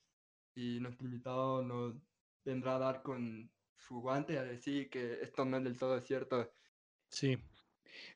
[0.56, 1.96] y nuestro invitado nos
[2.44, 6.52] vendrá a dar con su guante a decir que esto no es del todo cierto.
[7.10, 7.38] Sí.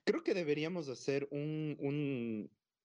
[0.03, 1.77] Creo que deberíamos hacer un,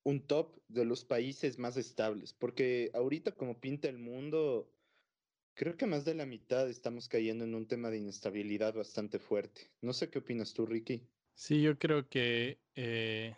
[0.04, 4.70] un, top de los países más estables, porque ahorita como pinta el mundo,
[5.56, 9.70] Creo que más de la mitad estamos cayendo en un tema de inestabilidad bastante fuerte.
[9.80, 11.02] No sé qué opinas tú, Ricky.
[11.34, 13.34] Sí, yo creo que eh,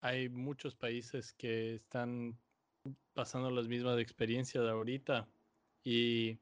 [0.00, 2.38] hay muchos países que están
[3.12, 5.28] pasando las mismas experiencias de ahorita
[5.82, 6.38] y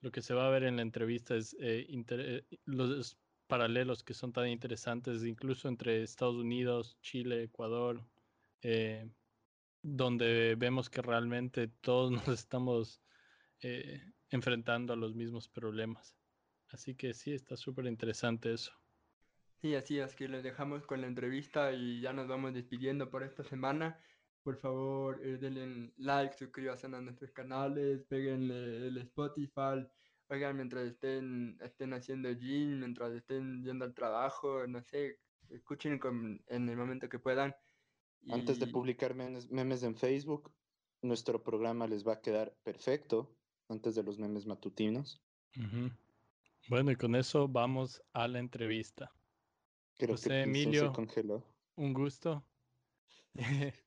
[0.00, 4.14] lo que se va a ver en la entrevista es eh, eh, los paralelos que
[4.14, 8.04] son tan interesantes, incluso entre Estados Unidos, Chile, Ecuador,
[9.82, 13.00] donde vemos que realmente todos nos estamos
[14.30, 16.16] enfrentando a los mismos problemas.
[16.68, 18.72] Así que sí, está súper interesante eso.
[19.60, 23.22] Sí, así es que les dejamos con la entrevista y ya nos vamos despidiendo por
[23.22, 23.98] esta semana.
[24.42, 29.86] Por favor, eh, denle like, suscríbanse a nuestros canales, peguen el Spotify,
[30.28, 35.18] oigan mientras estén, estén haciendo gym, mientras estén yendo al trabajo, no sé,
[35.50, 36.00] escuchen
[36.48, 37.54] en el momento que puedan.
[38.30, 40.50] Antes de publicar memes en Facebook,
[41.02, 43.36] nuestro programa les va a quedar perfecto
[43.68, 45.22] antes de los memes matutinos.
[46.68, 49.12] Bueno, y con eso vamos a la entrevista.
[50.00, 50.92] José Emilio,
[51.76, 52.44] un gusto.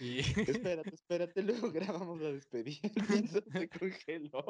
[0.00, 0.18] y...
[0.64, 2.88] Espérate, espérate, luego grabamos la despedida.
[3.52, 4.44] se congeló.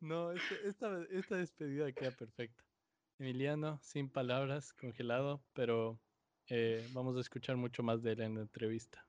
[0.00, 2.64] no, este, esta, esta despedida queda perfecta.
[3.18, 6.00] Emiliano, sin palabras, congelado, pero
[6.48, 9.06] eh, vamos a escuchar mucho más de él en la entrevista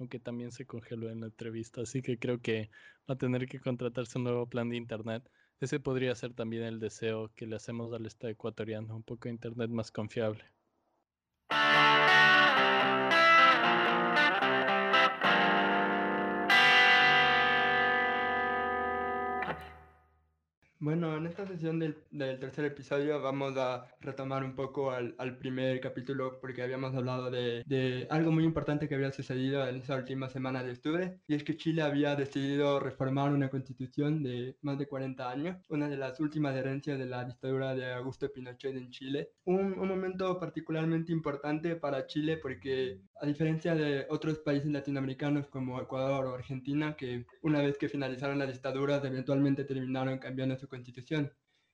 [0.00, 2.70] aunque también se congeló en la entrevista, así que creo que
[3.08, 5.30] va a tener que contratarse un nuevo plan de internet.
[5.60, 9.34] Ese podría ser también el deseo que le hacemos al Estado ecuatoriano, un poco de
[9.34, 10.42] internet más confiable.
[20.82, 21.94] Bueno, en esta sesión del,
[22.40, 28.32] tercer episodio vamos a retomar un poco al, primer capítulo porque habíamos hablado de, algo
[28.32, 31.82] muy importante que había sucedido en esa última semana de octubre y es que Chile
[31.82, 36.98] había decidido reformar una constitución de más de 40 años, una de las últimas herencias
[36.98, 39.32] de la dictadura de Augusto Pinochet en Chile.
[39.44, 45.78] Un, un momento particularmente importante para Chile porque a diferencia de otros países latinoamericanos como
[45.78, 51.30] Ecuador o Argentina que una vez que finalizaron la dictadura eventualmente terminaron cambiando su constitución.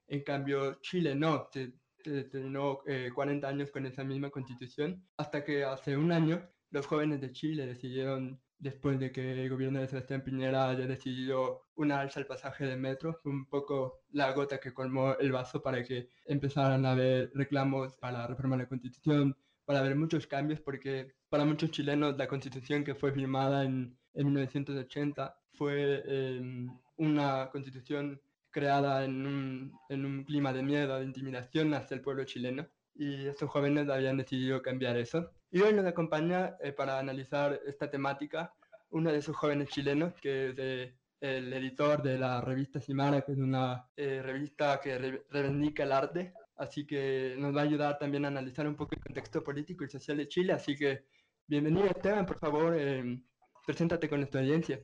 [0.07, 2.79] En cambio, Chile no, se, terminó
[3.15, 7.31] 40 eh, años con esa misma constitución, hasta que hace un año los jóvenes de
[7.31, 12.25] Chile decidieron, después de que el gobierno de Sebastián Piñera haya decidido una alza al
[12.25, 16.91] pasaje de metro, un poco la gota que colmó el vaso para que empezaran a
[16.91, 22.27] haber reclamos para reformar la constitución, para haber muchos cambios, porque para muchos chilenos la
[22.27, 28.21] constitución que fue firmada en, en 1980 fue em, una constitución
[28.57, 32.65] creada en un, en un, clima de miedo, de intimidación hacia el pueblo chileno.
[32.95, 35.29] Y estos jóvenes habían decidido cambiar eso.
[35.51, 38.51] Y hoy nos acompaña eh, para analizar esta temática
[38.89, 40.91] uno de esos jóvenes chilenos, que es
[41.21, 46.33] el editor de la revista Simara, que es una eh, revista que reivindica el arte.
[46.55, 49.89] Así que nos va a ayudar también a analizar un poco el contexto político y
[49.89, 50.53] social de Chile.
[50.53, 51.05] Así que
[51.45, 53.21] bienvenido Esteban, por favor, eh,
[53.67, 54.81] preséntate con nuestra audiencia.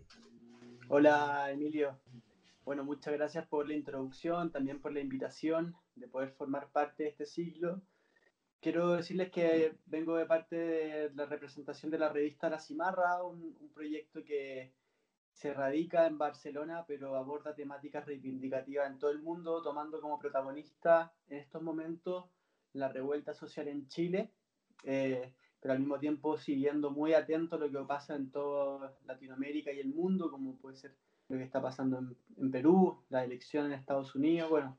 [0.89, 1.97] Hola Emilio,
[2.65, 7.09] bueno, muchas gracias por la introducción, también por la invitación de poder formar parte de
[7.09, 7.81] este siglo.
[8.61, 13.53] Quiero decirles que vengo de parte de la representación de la revista La Cimarra, un,
[13.73, 14.71] proyecto que
[15.33, 21.11] se radica en Barcelona, pero aborda temáticas reivindicativas en todo el mundo, tomando como protagonista
[21.27, 22.25] en estos momentos
[22.71, 24.31] la revuelta social en Chile,
[24.83, 29.79] eh, pero al mismo tiempo siguiendo muy atento lo que pasa en toda Latinoamérica y
[29.79, 30.95] el mundo, como puede ser
[31.29, 31.99] lo que está pasando
[32.37, 34.77] en, Perú, la elección en Estados Unidos, bueno,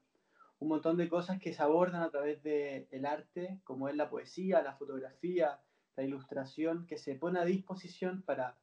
[0.59, 4.11] un montón de cosas que se abordan a través del el arte, como es la
[4.11, 5.61] poesía, la fotografía,
[5.97, 8.57] la ilustración, que se pone a disposición para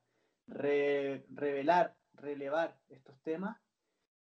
[0.48, 3.58] revelar, relevar estos temas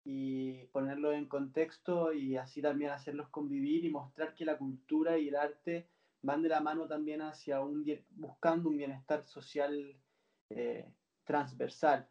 [0.03, 5.27] y ponerlos en contexto y así también hacerlos convivir y mostrar que la cultura y
[5.27, 5.89] el arte
[6.21, 9.95] van de la mano también hacia un buscando un bienestar social
[10.49, 10.91] eh,
[11.23, 12.07] transversal.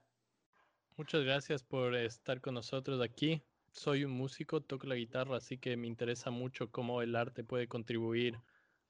[1.01, 3.43] Muchas gracias por estar con nosotros aquí.
[3.73, 7.69] Soy un músico, toco la guitarra, así que me interesa mucho cómo el arte puede
[7.69, 8.39] contribuir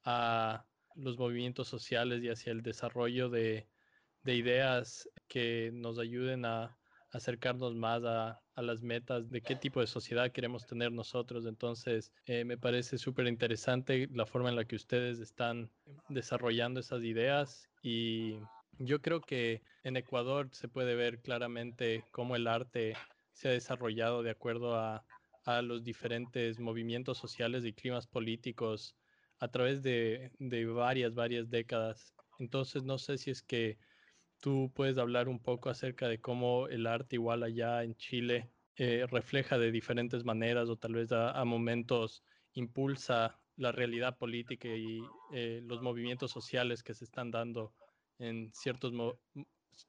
[0.03, 3.65] a los movimientos sociales y hacia el desarrollo de,
[4.23, 6.77] de ideas que nos ayuden a
[7.11, 11.45] acercarnos más a, a, las metas de qué tipo de sociedad queremos tener nosotros.
[11.45, 15.71] Entonces, eh, me parece súper interesante la forma en la que ustedes están
[16.09, 18.37] desarrollando esas ideas y
[18.77, 22.95] yo creo que en Ecuador se puede ver claramente cómo el arte
[23.33, 25.05] se ha desarrollado de acuerdo a,
[25.45, 28.97] a los diferentes movimientos sociales y climas políticos
[29.39, 32.15] a través de, de varias, varias décadas.
[32.39, 33.77] Entonces, no sé si es que
[34.39, 39.05] tú puedes hablar un poco acerca de cómo el arte igual allá en Chile eh,
[39.09, 45.01] refleja de diferentes maneras o tal vez a, a momentos impulsa la realidad política y
[45.33, 47.75] eh, los movimientos sociales que se están dando
[48.21, 48.93] en ciertos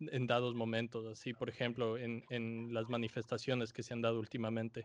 [0.00, 4.84] en dados momentos, así por ejemplo en, en las manifestaciones que se han dado últimamente.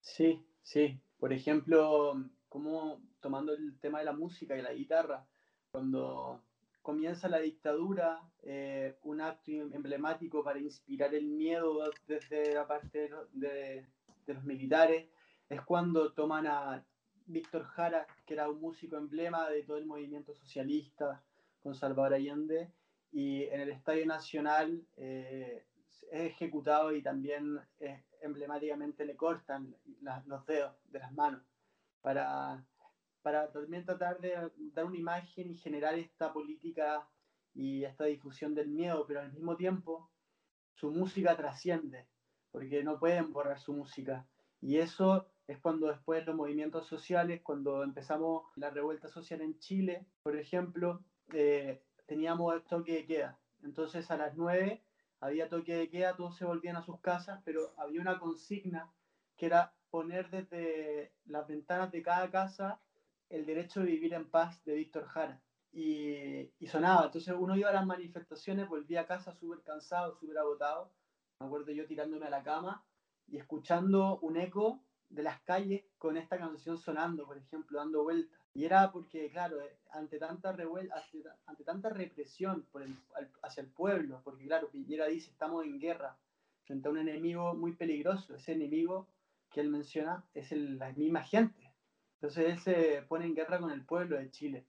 [0.00, 1.00] Sí, sí.
[1.18, 2.14] Por ejemplo,
[2.48, 5.26] como tomando el tema de la música y la guitarra,
[5.72, 6.42] cuando
[6.82, 13.86] comienza la dictadura, eh, un acto emblemático para inspirar el miedo desde la parte de,
[14.26, 15.08] de, los militares,
[15.48, 16.84] es cuando toman a
[17.26, 21.24] Víctor Jara, que era un músico emblema de todo el movimiento socialista
[21.64, 22.70] con Salvador Allende,
[23.10, 25.66] y en el Estadio Nacional eh,
[26.12, 31.42] es ejecutado y también eh, emblemáticamente le cortan la, los dedos de las manos
[32.00, 32.64] para
[33.24, 34.34] para también tratar de
[34.74, 37.08] dar una imagen y generar esta política
[37.54, 40.10] y esta difusión del miedo, pero al mismo tiempo
[40.74, 42.06] su música trasciende,
[42.50, 44.28] porque no pueden borrar su música.
[44.60, 50.06] Y eso es cuando después los movimientos sociales, cuando empezamos la revuelta social en Chile,
[50.22, 53.38] por ejemplo, eh, teníamos toque de queda.
[53.62, 54.82] Entonces a las 9
[55.20, 58.92] había toque de queda, todos se volvían a sus casas, pero había una consigna
[59.36, 62.80] que era poner desde las ventanas de cada casa
[63.30, 65.40] el derecho de vivir en paz de Víctor Jara.
[65.72, 67.06] Y, y, sonaba.
[67.06, 70.92] Entonces uno iba a las manifestaciones, volvía a casa súper cansado, súper agotado.
[71.40, 72.84] Me acuerdo yo tirándome a la cama
[73.26, 78.38] y escuchando un eco de las calles con esta canción sonando, por ejemplo, dando vueltas.
[78.54, 80.64] Y era porque, claro, eh, ante tanta, ante,
[81.46, 82.96] ante, tanta represión por el,
[83.42, 86.16] hacia el pueblo, porque, claro, Piñera dice, estamos en guerra
[86.64, 88.34] frente a un enemigo muy peligroso.
[88.34, 89.08] Ese enemigo
[89.50, 91.64] que él menciona es el, la misma gente
[92.24, 94.64] entonces él se pone en guerra con el pueblo de Chile.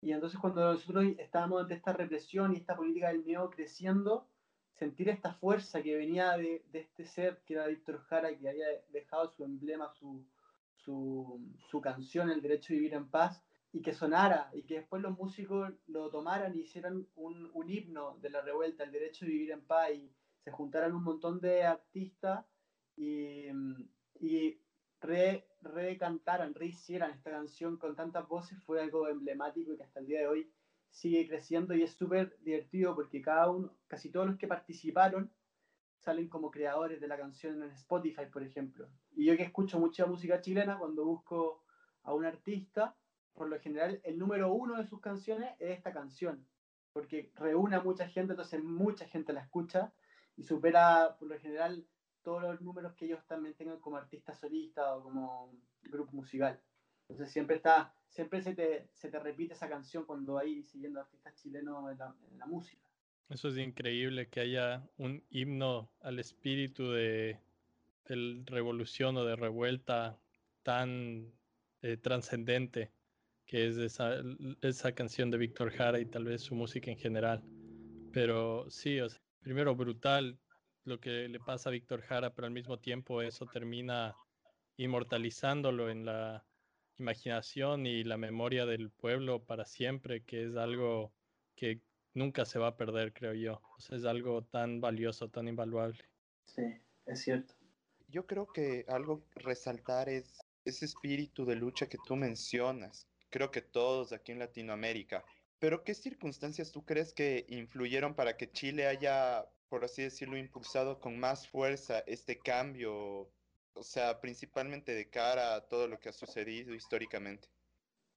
[0.00, 4.26] Y entonces cuando nosotros estábamos ante esta represión y esta política del miedo creciendo,
[4.78, 8.64] sentir esta fuerza que venía de, de este ser que era Víctor Jara, que había
[8.88, 10.24] dejado su emblema, su,
[10.84, 13.42] su, su, canción, El Derecho a Vivir en Paz,
[13.72, 18.18] y que sonara, y que después los músicos lo tomaran y hicieran un, un himno
[18.20, 20.12] de la revuelta, El Derecho a Vivir en Paz, y
[20.44, 22.44] se juntaran un montón de artistas
[22.96, 23.46] y,
[24.20, 24.60] y
[25.00, 30.06] re, recantaran, rehicieran esta canción con tantas voces fue algo emblemático y que hasta el
[30.06, 30.50] día de hoy
[30.90, 35.30] sigue creciendo y es súper divertido porque cada uno, casi todos los que participaron
[35.98, 38.88] salen como creadores de la canción en Spotify, por ejemplo.
[39.16, 41.62] Y yo que escucho mucha música chilena, cuando busco
[42.02, 42.96] a un artista,
[43.32, 46.46] por lo general el número uno de sus canciones es esta canción,
[46.92, 49.92] porque reúne a mucha gente, entonces mucha gente la escucha
[50.36, 51.86] y supera por lo general
[52.22, 56.60] todos los números que ellos también tengan como artista solista o como grupo musical.
[57.08, 61.34] Entonces siempre está, siempre se te, se te repite esa canción cuando hay siguiendo artistas
[61.34, 62.88] chilenos en la, en la música.
[63.28, 67.38] Eso es increíble que haya un himno al espíritu de,
[68.06, 70.18] de revolución o de revuelta
[70.62, 71.32] tan
[71.82, 72.92] eh, trascendente
[73.46, 74.14] que es esa,
[74.62, 77.42] esa canción de Víctor Jara y tal vez su música en general.
[78.12, 79.06] Pero sí, o
[79.40, 80.38] primero brutal
[80.84, 84.16] lo que le pasa a Víctor Jara, pero al mismo tiempo eso termina
[84.76, 86.44] inmortalizándolo en la
[86.98, 91.12] imaginación y la memoria del pueblo para siempre, que es algo
[91.54, 91.80] que
[92.12, 93.54] nunca se va a perder, creo yo.
[93.54, 96.04] O es algo tan valioso, tan invaluable.
[96.44, 96.62] Sí,
[97.06, 97.54] es cierto.
[98.14, 103.08] Yo creo que algo resaltar es ese espíritu de lucha que tú mencionas.
[103.28, 105.24] Creo que todos aquí en Latinoamérica.
[105.58, 111.00] Pero ¿qué circunstancias tú crees que influyeron para que Chile haya por así decirlo, impulsado
[111.00, 113.28] con más fuerza este cambio,
[113.72, 117.48] o sea, principalmente de cara a todo lo que ha sucedido históricamente?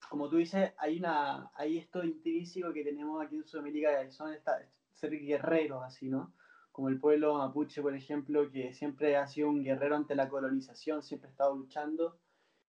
[0.07, 4.35] Como tú dices, hay, una, hay esto intrínseco que tenemos aquí en Sudamérica, que son
[4.35, 6.31] esta, ser guerreros, así, ¿no?
[6.77, 11.01] Como el pueblo mapuche, por ejemplo, que siempre ha sido un guerrero ante la colonización,
[11.01, 12.19] siempre ha estado luchando,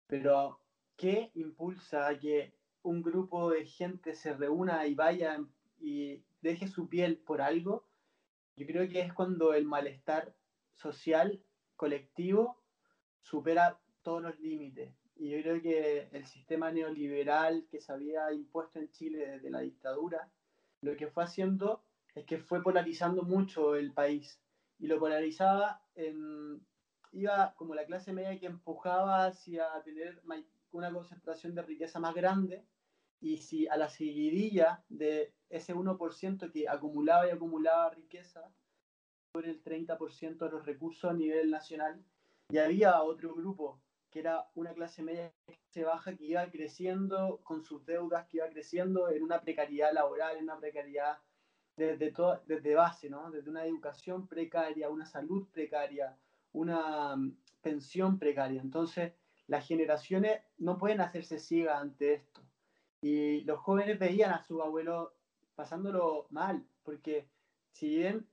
[0.07, 0.59] pero
[0.97, 5.37] ¿qué impulsa a que un grupo de gente se reúna y vaya
[5.79, 7.85] y deje su piel por algo?
[8.55, 10.33] Yo creo que es cuando el malestar
[10.73, 11.39] social,
[11.75, 12.57] colectivo,
[13.21, 14.95] supera todos los límites.
[15.15, 19.59] Y yo creo que el sistema neoliberal que se había impuesto en Chile desde la
[19.59, 20.27] dictadura,
[20.81, 21.83] lo que fue haciendo
[22.15, 24.41] es que fue polarizando mucho el país.
[24.79, 26.65] Y lo polarizaba en...
[27.13, 30.21] Iba como la clase media que empujaba hacia tener
[30.71, 32.65] una concentración de riqueza más grande
[33.19, 38.49] y si a la seguidilla de ese 1% que acumulaba y acumulaba riqueza,
[39.31, 42.03] por el 30% de los recursos a nivel nacional,
[42.49, 45.33] y había otro grupo que era una clase media
[45.71, 50.35] que baja que iba creciendo con sus deudas, que iba creciendo en una precariedad laboral,
[50.37, 51.17] en una precariedad
[51.87, 53.31] desde, todo, desde base, ¿no?
[53.31, 56.17] desde una educación precaria, una salud precaria,
[56.53, 58.61] una mm, pensión precaria.
[58.61, 59.13] Entonces,
[59.47, 62.41] las generaciones no pueden hacerse ciegas ante esto.
[63.01, 65.15] Y los jóvenes veían a su abuelo
[65.55, 67.27] pasándolo mal, porque
[67.71, 68.27] si bien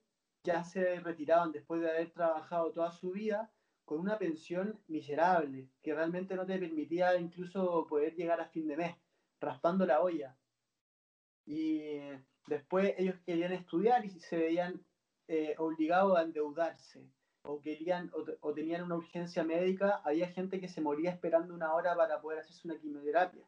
[0.45, 3.51] ya se retiraban después de haber trabajado toda su vida,
[3.85, 8.77] con una pensión miserable, que realmente no te permitía incluso poder llegar a fin de
[8.77, 8.97] mes,
[9.41, 10.37] raspando la olla.
[11.47, 11.99] Y
[12.49, 14.83] después ellos querían estudiar y se veían
[15.29, 17.07] eh, obligados a endeudarse,
[17.43, 21.95] o, querían, o, tenían una urgencia médica, había gente que se moría esperando una hora
[21.97, 23.45] para poder hacerse una quimioterapia.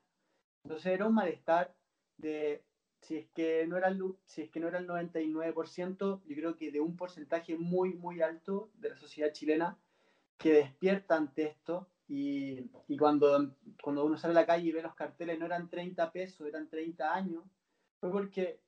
[0.65, 1.75] Entonces era un malestar
[2.17, 2.63] de,
[3.01, 6.57] si es que no era el, si es que no era el 99%, yo creo
[6.57, 9.79] que de un porcentaje muy, muy alto de la sociedad chilena
[10.39, 14.83] que despierta ante esto y, y, cuando, cuando uno sale a la calle y ve
[14.83, 17.45] los carteles no eran 30 pesos, eran 30 años,
[18.01, 18.61] fue porque,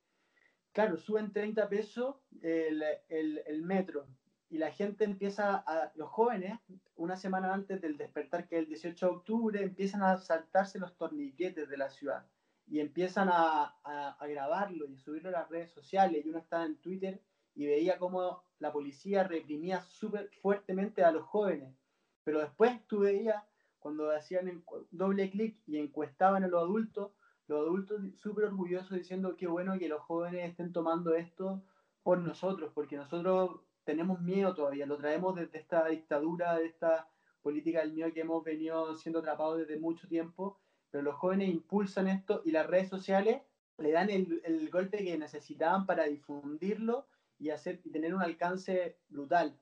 [0.73, 4.07] claro, suben 30 pesos el, el, metro
[4.49, 6.59] y la gente empieza, a, los jóvenes,
[6.95, 10.97] una semana antes del despertar, que es el 18 de octubre, empiezan a saltarse los
[10.97, 12.25] torniquetes de la ciudad
[12.67, 16.25] y empiezan a, a, a grabarlo y subirlo a las redes sociales.
[16.25, 17.21] Y uno estaba en Twitter
[17.55, 21.75] y veía cómo la policía reprimía súper fuertemente a los jóvenes.
[22.23, 23.43] Pero después tú veías,
[23.79, 27.11] cuando hacían doble clic y encuestaban a los adultos,
[27.47, 31.63] los adultos súper orgullosos diciendo que bueno que los jóvenes estén tomando esto
[32.01, 37.09] por nosotros, porque nosotros tenemos miedo todavía, lo traemos desde esta dictadura, de esta
[37.41, 42.07] política del miedo que hemos venido siendo atrapados desde mucho tiempo, pero los jóvenes impulsan
[42.07, 43.41] esto y las redes sociales
[43.77, 47.07] le dan el, el golpe que necesitaban para difundirlo
[47.39, 49.57] y, hacer, y tener un alcance brutal.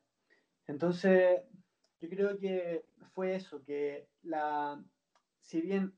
[0.67, 1.41] Entonces,
[1.99, 4.83] yo creo que fue eso, que la,
[5.39, 5.93] si bien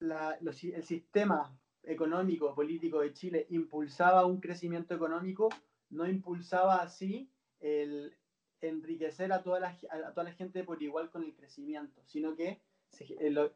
[0.00, 5.48] el sistema económico, político de Chile impulsaba un crecimiento económico,
[5.90, 7.30] no impulsaba así
[7.60, 8.16] el
[8.60, 12.60] enriquecer a toda la, a toda la gente por igual con el crecimiento, sino que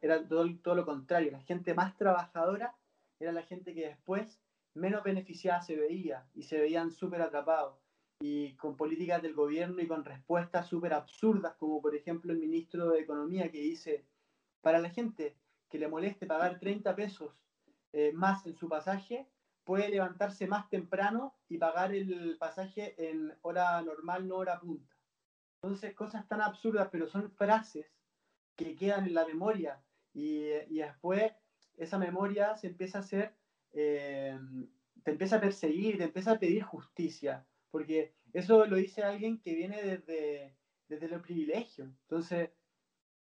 [0.01, 2.75] era todo, todo lo contrario, la gente más trabajadora
[3.19, 4.41] era la gente que después
[4.75, 7.79] menos beneficiada se veía y se veían súper atrapados.
[8.21, 12.91] Y con políticas del gobierno y con respuestas súper absurdas, como por ejemplo el ministro
[12.91, 14.05] de Economía que dice,
[14.61, 15.37] para la gente
[15.75, 17.43] que le moleste pagar 30 pesos
[17.93, 19.27] eh, más en su pasaje,
[19.65, 24.95] puede levantarse más temprano y pagar el pasaje en hora normal, no hora punta.
[25.61, 27.87] Entonces, cosas tan absurdas, pero son frases
[28.55, 31.33] que quedan en la memoria y, y después
[31.77, 33.35] esa memoria se empieza a hacer
[33.73, 34.39] eh,
[35.03, 39.57] te empieza a perseguir, te empieza a pedir justicia, porque eso lo dice alguien que
[39.57, 40.57] viene desde,
[40.87, 41.89] desde los privilegios.
[42.03, 42.51] Entonces,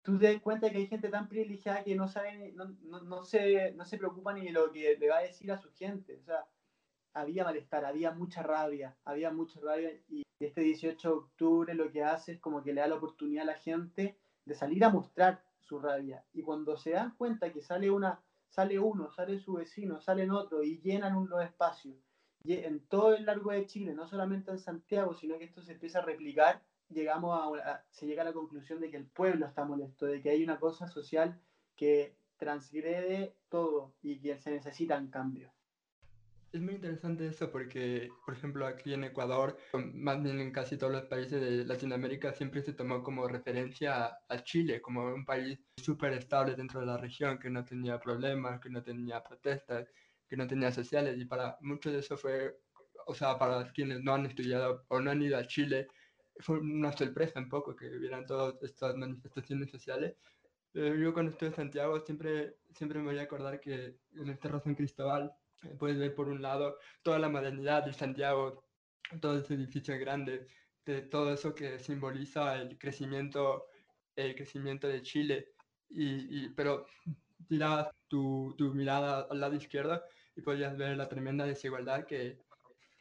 [0.03, 3.25] tú te das cuenta que hay gente tan privilegiada que no sabe, no, no, no,
[3.25, 6.17] se, no se preocupa ni de lo que le va a decir a su gente.
[6.17, 6.47] O sea,
[7.15, 12.03] había malestar, había mucha rabia, había mucha rabia y este 18 de octubre lo que
[12.03, 15.43] hace es como que le da la oportunidad a la gente de salir a mostrar
[15.61, 16.25] su rabia.
[16.33, 18.21] Y cuando se dan cuenta que sale una
[18.51, 21.97] sale uno, sale su vecino, salen otros y llenan los espacios.
[22.43, 25.73] Y en todo el largo de Chile, no solamente en Santiago, sino que esto se
[25.73, 29.64] empieza a replicar, llegamos a, se llega a la conclusión de que el pueblo está
[29.64, 31.41] molesto, de que hay una cosa social
[31.76, 35.53] que transgrede todo y que se necesitan cambios.
[36.53, 39.57] Es muy interesante eso porque, por ejemplo, aquí en Ecuador,
[39.95, 44.43] más bien en casi todos los países de Latinoamérica, siempre se tomó como referencia a,
[44.43, 48.68] Chile, como un país súper estable dentro de la región, que no tenía problemas, que
[48.68, 49.86] no tenía protestas,
[50.26, 52.57] que no tenía sociales, y para muchos de eso fue
[53.07, 55.88] o sea, para quienes no han estudiado o no han ido a Chile,
[56.41, 60.16] fue una sorpresa un poco que vieran todas estas manifestaciones sociales.
[60.72, 64.49] Pero yo cuando estuve en Santiago siempre, siempre me voy a acordar que en este
[64.49, 65.32] San Cristóbal
[65.64, 68.64] eh, puedes ver por un lado toda la modernidad de Santiago,
[69.20, 70.47] todo ese edificio grande,
[70.84, 73.66] de todo eso que simboliza el crecimiento,
[74.16, 75.53] el crecimiento de Chile.
[75.88, 76.86] Y, y pero
[77.49, 80.03] tirabas tu, tu, mirada al lado izquierdo
[80.36, 82.38] y podías ver la tremenda desigualdad que,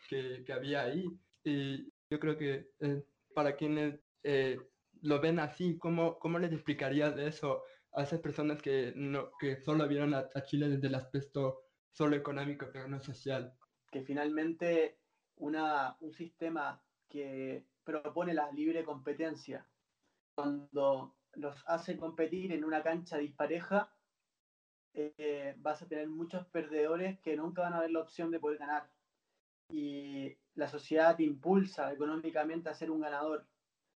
[0.09, 1.05] que, que había ahí.
[1.43, 3.03] Y yo creo que eh,
[3.34, 4.57] para quienes eh,
[5.01, 7.63] lo ven así, ¿cómo, ¿cómo les explicarías eso
[7.93, 11.61] a esas personas que, no, que solo vieron a, a Chile desde el aspecto
[11.91, 13.53] solo económico, pero no social?
[13.91, 14.99] Que finalmente
[15.36, 19.67] una, un sistema que propone la libre competencia,
[20.36, 23.93] cuando los hace competir en una cancha dispareja,
[24.93, 28.59] eh, vas a tener muchos perdedores que nunca van a ver la opción de poder
[28.59, 28.89] ganar.
[29.70, 33.47] Y la sociedad te impulsa económicamente a ser un ganador.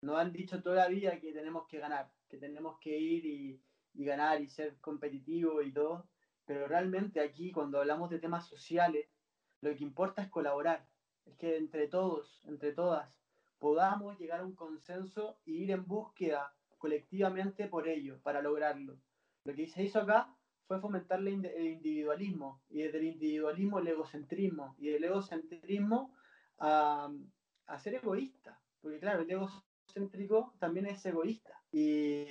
[0.02, 3.60] Nos han dicho toda la vida que tenemos que ganar, que tenemos que ir y,
[3.94, 6.08] ganar y ser competitivo y todo,
[6.46, 9.06] pero realmente aquí cuando hablamos de temas sociales,
[9.60, 10.86] lo que importa es colaborar,
[11.26, 13.20] es que entre todos, entre todas,
[13.58, 18.98] podamos llegar a un consenso y ir en búsqueda colectivamente por ello, para lograrlo.
[19.44, 20.34] Lo que se hizo acá
[20.72, 26.14] fue fomentar el individualismo y desde el individualismo el egocentrismo y del egocentrismo
[26.58, 27.12] a,
[27.66, 32.24] a ser egoísta, porque claro, el egocéntrico también es egoísta y,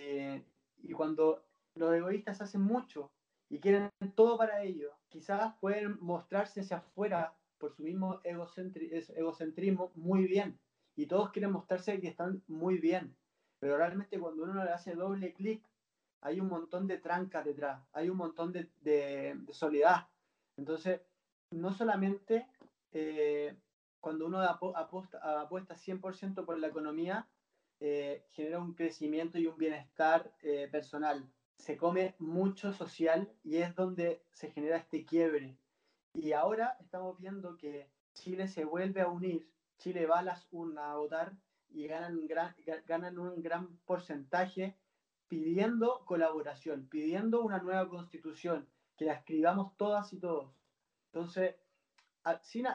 [0.78, 3.12] y cuando los egoístas hacen mucho
[3.48, 10.26] y quieren todo para ellos, quizás pueden mostrarse hacia afuera por su mismo egocentrismo muy
[10.26, 10.60] bien.
[10.96, 13.16] Y todos quieren mostrarse que están muy bien.
[13.60, 15.64] Pero realmente cuando uno le hace doble clic,
[16.22, 20.08] hay un montón de trancas detrás, hay un montón de, de, de soledad.
[20.58, 21.02] Entonces,
[21.52, 22.48] no solamente
[22.94, 23.56] eh,
[24.00, 27.28] cuando uno apuesta, apuesta 100% por la economía,
[27.80, 31.30] eh, genera un crecimiento y un bienestar eh, personal.
[31.56, 35.58] Se come mucho social y es donde se genera este quiebre.
[36.14, 39.48] Y ahora estamos viendo que Chile se vuelve a unir,
[39.78, 41.34] Chile va a las urnas a votar
[41.70, 42.54] y ganan, gran,
[42.86, 44.76] ganan un gran porcentaje
[45.32, 48.68] pidiendo colaboración, pidiendo una nueva constitución,
[48.98, 50.54] que la escribamos todas y todos.
[51.06, 51.56] Entonces,
[52.42, 52.68] sin,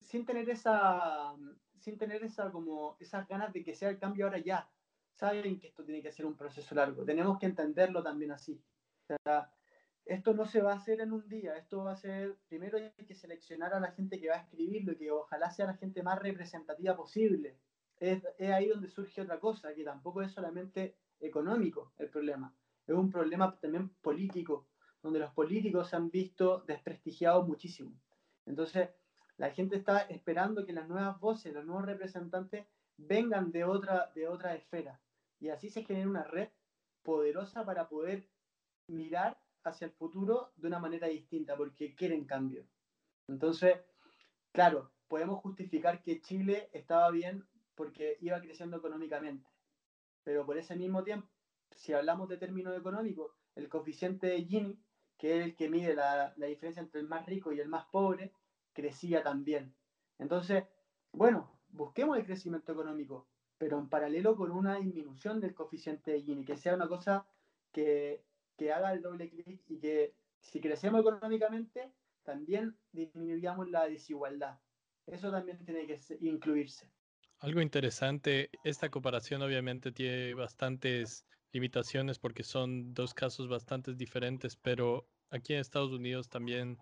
[0.00, 1.34] sin tener esa
[1.80, 4.70] sin tener esa como esas ganas de que sea el cambio ahora ya
[5.16, 8.62] saben que esto tiene que ser un proceso largo tenemos que entenderlo también así
[9.02, 9.52] o sea,
[10.04, 13.06] esto no se va a hacer en un día, esto va a ser, primero hay
[13.06, 16.02] que seleccionar a la gente que va a escribirlo y que ojalá sea la gente
[16.02, 17.58] más representativa posible.
[18.00, 22.54] Es, es, ahí donde surge otra cosa, que tampoco es solamente económico el problema,
[22.86, 24.68] es un problema también político,
[25.02, 27.92] donde los políticos se han visto desprestigiados muchísimo.
[28.46, 28.90] Entonces,
[29.36, 32.66] la gente está esperando que las nuevas voces, los nuevos representantes
[32.96, 35.00] vengan de otra, de otra esfera.
[35.40, 36.50] Y así se genera una red
[37.02, 38.28] poderosa para poder
[38.86, 42.66] mirar hacia el futuro de una manera distinta, porque quieren cambio.
[43.28, 43.80] Entonces,
[44.52, 47.44] claro, podemos justificar que Chile estaba bien
[47.74, 49.48] porque iba creciendo económicamente,
[50.24, 51.28] pero por ese mismo tiempo,
[51.70, 54.78] si hablamos de términos económicos, el coeficiente de Gini,
[55.18, 57.86] que es el que mide la, la diferencia entre el más rico y el más
[57.86, 58.32] pobre,
[58.72, 59.74] crecía también.
[60.18, 60.64] Entonces,
[61.12, 66.44] bueno, busquemos el crecimiento económico, pero en paralelo con una disminución del coeficiente de Gini,
[66.44, 67.26] que sea una cosa
[67.72, 68.24] que
[68.56, 71.92] que haga el doble clic y que si crecemos económicamente,
[72.22, 74.60] también disminuiríamos la desigualdad.
[75.06, 76.90] Eso también tiene que incluirse.
[77.42, 85.08] Algo interesante, esta comparación obviamente tiene bastantes limitaciones porque son dos casos bastante diferentes, pero
[85.28, 86.78] aquí en Estados Unidos también,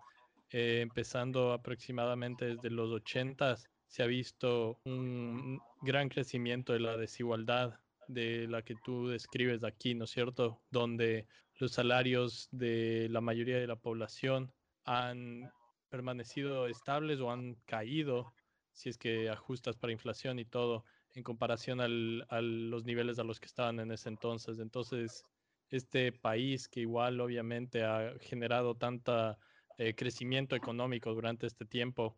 [0.51, 3.55] eh, empezando aproximadamente desde los 80,
[3.87, 9.95] se ha visto un gran crecimiento de la desigualdad de la que tú describes aquí,
[9.95, 10.61] ¿no es cierto?
[10.69, 14.53] Donde los salarios de la mayoría de la población
[14.85, 15.51] han
[15.89, 18.31] permanecido estables o han caído,
[18.71, 23.23] si es que ajustas para inflación y todo, en comparación al, a los niveles a
[23.23, 24.59] los que estaban en ese entonces.
[24.59, 25.25] Entonces,
[25.69, 29.37] este país que igual obviamente ha generado tanta
[29.77, 32.17] eh, crecimiento económico durante este tiempo,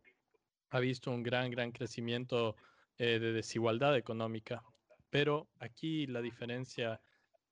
[0.72, 2.56] ha visto un gran, gran crecimiento
[2.97, 4.64] eh, de desigualdad económica.
[5.10, 6.99] Pero aquí la diferencia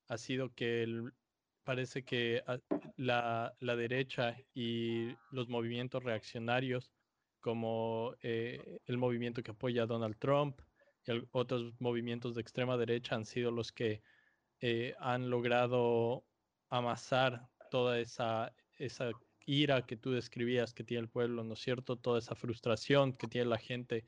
[0.08, 0.86] ha sido que
[1.64, 2.42] parece que
[2.96, 6.92] la, la, derecha y los movimientos reaccionarios,
[7.42, 10.58] como eh, el movimiento que apoya a Donald Trump
[11.04, 14.02] y otros movimientos de extrema derecha, han sido los que
[14.60, 16.24] eh, han logrado
[16.70, 19.10] amasar toda esa, esa
[19.44, 21.96] ira que tú describías que tiene el pueblo, ¿no es cierto?
[21.96, 24.06] Toda esa frustración que tiene la gente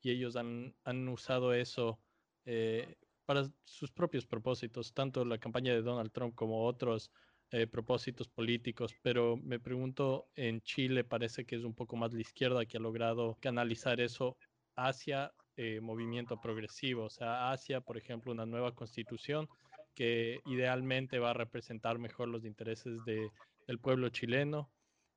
[0.00, 2.00] y ellos han, han usado eso
[2.44, 7.10] eh, para sus propios propósitos, tanto la campaña de Donald Trump como otros
[7.50, 12.20] eh, propósitos políticos, pero me pregunto, en Chile parece que es un poco más la
[12.20, 14.36] izquierda que ha logrado canalizar eso
[14.76, 19.48] hacia eh, movimiento progresivo, o sea, hacia, por ejemplo, una nueva constitución
[19.94, 23.30] que idealmente va a representar mejor los intereses de,
[23.66, 24.70] del pueblo chileno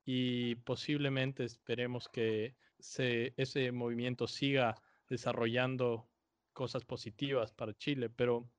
[0.05, 4.75] y posiblemente esperemos que se, ese movimiento siga
[5.09, 6.07] desarrollando
[6.53, 8.49] cosas positivas para Chile, pero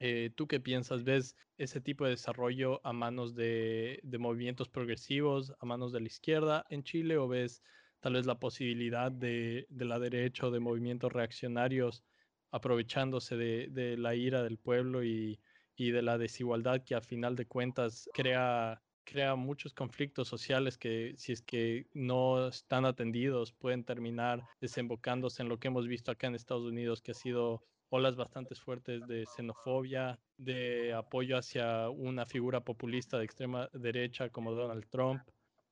[0.00, 1.04] eh, ¿tú qué piensas?
[1.04, 6.06] ¿Ves ese tipo de desarrollo a manos de, de, movimientos progresivos, a manos de la
[6.06, 7.62] izquierda en Chile, o ves
[8.00, 12.04] tal vez la posibilidad de, de la derecha o de movimientos reaccionarios
[12.50, 15.40] aprovechándose de, de la ira del pueblo y,
[15.76, 21.14] y, de la desigualdad que a final de cuentas crea, crea muchos conflictos sociales que
[21.16, 26.28] si es que no están atendidos pueden terminar desembocándose en lo que hemos visto acá
[26.28, 32.26] en Estados Unidos, que ha sido olas bastante fuertes de xenofobia, de apoyo hacia una
[32.26, 35.22] figura populista de extrema derecha como Donald Trump,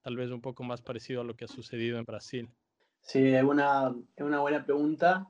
[0.03, 2.49] tal vez un poco más parecido a lo que ha sucedido en Brasil.
[3.01, 5.29] Sí, es una, una buena pregunta.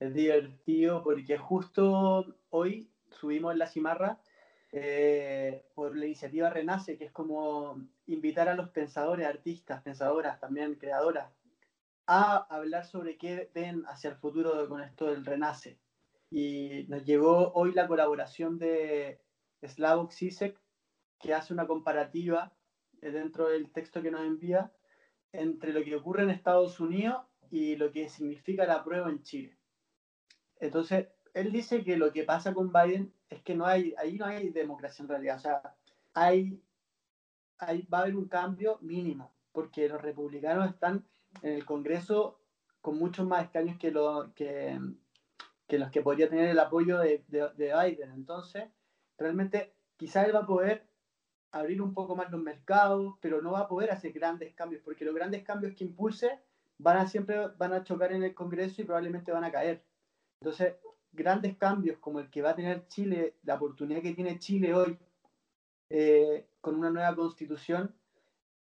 [0.00, 4.20] Es divertido porque justo hoy subimos en la cimarra
[4.72, 10.74] eh, por la iniciativa Renace, que es como invitar a los pensadores, artistas, pensadoras, también
[10.74, 11.30] creadoras,
[12.06, 15.78] a hablar sobre qué ven hacia el futuro con esto del Renace.
[16.30, 19.20] Y nos llegó hoy la colaboración de
[19.62, 20.60] Slavoj Zizek,
[21.18, 22.52] que hace una comparativa
[23.00, 24.72] dentro del texto que nos envía
[25.32, 29.58] entre lo que ocurre en Estados Unidos y lo que significa la prueba en Chile.
[30.60, 34.26] Entonces, él dice que lo que pasa con Biden es que no hay, ahí no
[34.26, 35.76] hay democracia en realidad, o sea,
[36.14, 36.62] hay,
[37.60, 41.04] va a haber un cambio mínimo, porque los republicanos están
[41.42, 42.40] en el Congreso
[42.80, 44.78] con muchos más escaños que, lo, que,
[45.74, 48.12] que los que podría tener el apoyo de, de, de Biden.
[48.12, 48.64] Entonces,
[49.18, 50.86] realmente quizá él va a poder
[51.50, 55.04] abrir un poco más los mercados, pero no va a poder hacer grandes cambios, porque
[55.04, 56.38] los grandes cambios que impulse
[56.78, 59.82] van a siempre van a chocar en el Congreso y probablemente van a caer.
[60.40, 60.74] Entonces,
[61.12, 64.96] grandes cambios como el que va a tener Chile, la oportunidad que tiene Chile hoy
[65.90, 67.92] eh, con una nueva constitución,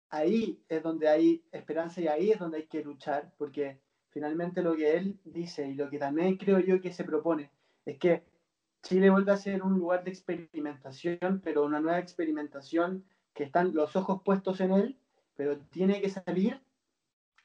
[0.09, 3.82] ahí es donde hay esperanza y ahí es donde hay que luchar, porque
[4.12, 7.49] finalmente lo que él dice y lo que también creo yo que se propone
[7.86, 8.24] es que
[8.84, 13.95] Chile vuelve a ser un lugar de experimentación, pero una nueva experimentación que están los
[13.95, 14.97] ojos puestos en él,
[15.36, 16.59] pero tiene que salir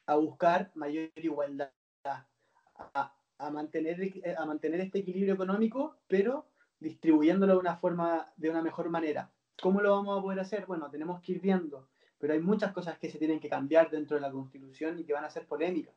[0.05, 1.71] a buscar mayor igualdad,
[2.03, 3.97] a, mantener,
[4.45, 6.45] mantener este equilibrio económico, pero
[6.79, 9.29] distribuyéndolo de una forma, de una mejor manera.
[9.61, 10.65] ¿Cómo lo vamos a poder hacer?
[10.65, 11.87] Bueno, tenemos que ir viendo,
[12.19, 15.13] pero hay muchas cosas que se tienen que cambiar dentro de la Constitución y que
[15.13, 15.93] van a ser polémicas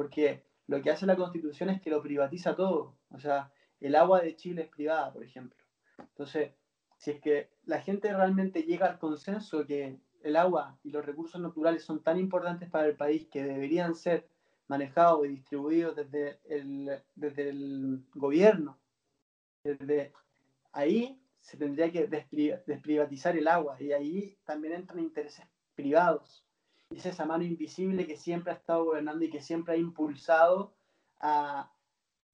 [0.00, 2.96] porque lo que hace la constitución es que lo privatiza todo.
[3.10, 5.62] O sea, el agua de Chile es privada, por ejemplo.
[5.98, 6.52] Entonces,
[6.96, 11.38] si es que la gente realmente llega al consenso que el agua y los recursos
[11.38, 14.26] naturales son tan importantes para el país que deberían ser
[14.68, 18.78] manejados y distribuidos desde el, desde el gobierno,
[19.62, 20.14] desde
[20.72, 25.44] ahí se tendría que desprivatizar el agua y ahí también entran intereses
[25.74, 26.46] privados
[26.90, 30.74] es esa mano invisible que siempre ha estado gobernando y que siempre ha impulsado
[31.20, 31.72] a,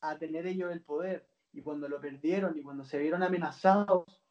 [0.01, 1.29] a tener ellos el poder.
[1.53, 4.23] Y cuando lo perdieron y cuando se vieron amenazados,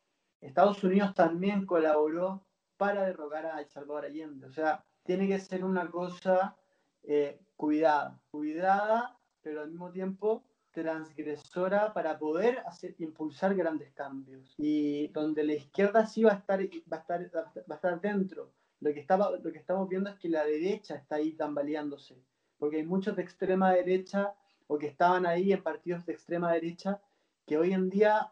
[0.42, 2.46] Estados Unidos también colaboró
[2.78, 4.48] para derrocar a El Salvador Allende.
[4.48, 6.56] O sea, tiene que ser una cosa
[7.04, 14.54] eh, cuidada, cuidada, pero al mismo tiempo transgresora para poder hacer, impulsar grandes cambios.
[14.58, 18.52] Y donde la izquierda sí va a estar, va a estar, va a estar dentro,
[18.82, 22.16] lo que, estaba, lo que estamos viendo es que la derecha está ahí tambaleándose,
[22.58, 24.36] porque hay muchos de extrema derecha
[24.68, 27.02] o que estaban ahí en partidos de extrema derecha
[27.46, 28.32] que hoy en día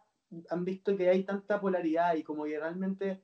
[0.49, 3.21] han visto que hay tanta polaridad y como que realmente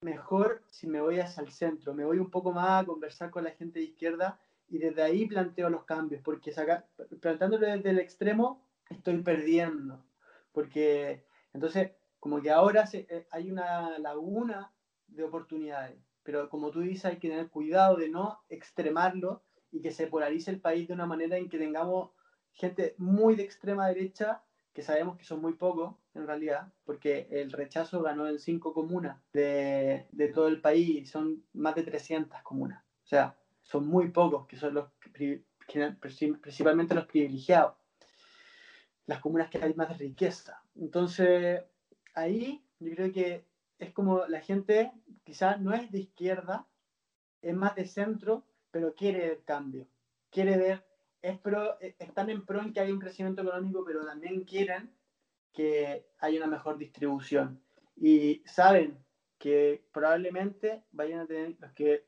[0.00, 3.44] mejor si me voy hacia el centro, me voy un poco más a conversar con
[3.44, 6.86] la gente de izquierda y desde ahí planteo los cambios, porque sacar,
[7.20, 10.02] plantándolo desde el extremo estoy perdiendo,
[10.52, 14.72] porque entonces como que ahora eh, hay una laguna
[15.06, 19.90] de oportunidades pero como tú dices, hay que tener cuidado de no extremarlo y que
[19.90, 22.10] se polarice el país de una manera en que tengamos
[22.52, 24.42] gente muy de extrema derecha,
[24.72, 29.18] que sabemos que son muy pocos en realidad, porque el rechazo ganó en cinco comunas
[29.32, 32.82] de, de todo el país, son más de 300 comunas.
[33.04, 34.88] O sea, son muy pocos, que son los
[36.40, 37.74] principalmente los privilegiados,
[39.06, 40.62] las comunas que hay más riqueza.
[40.76, 41.62] Entonces,
[42.14, 43.46] ahí yo creo que
[43.82, 44.92] es como la gente
[45.24, 46.68] quizás no es de izquierda,
[47.42, 49.88] es más de centro, pero quiere el cambio,
[50.30, 50.86] quiere ver,
[51.20, 54.94] es pro, e, están en pro en que haya un crecimiento económico, pero también quieren
[55.52, 57.60] que haya una mejor distribución.
[57.96, 58.98] Y saben
[59.38, 62.06] que probablemente vayan a tener, los que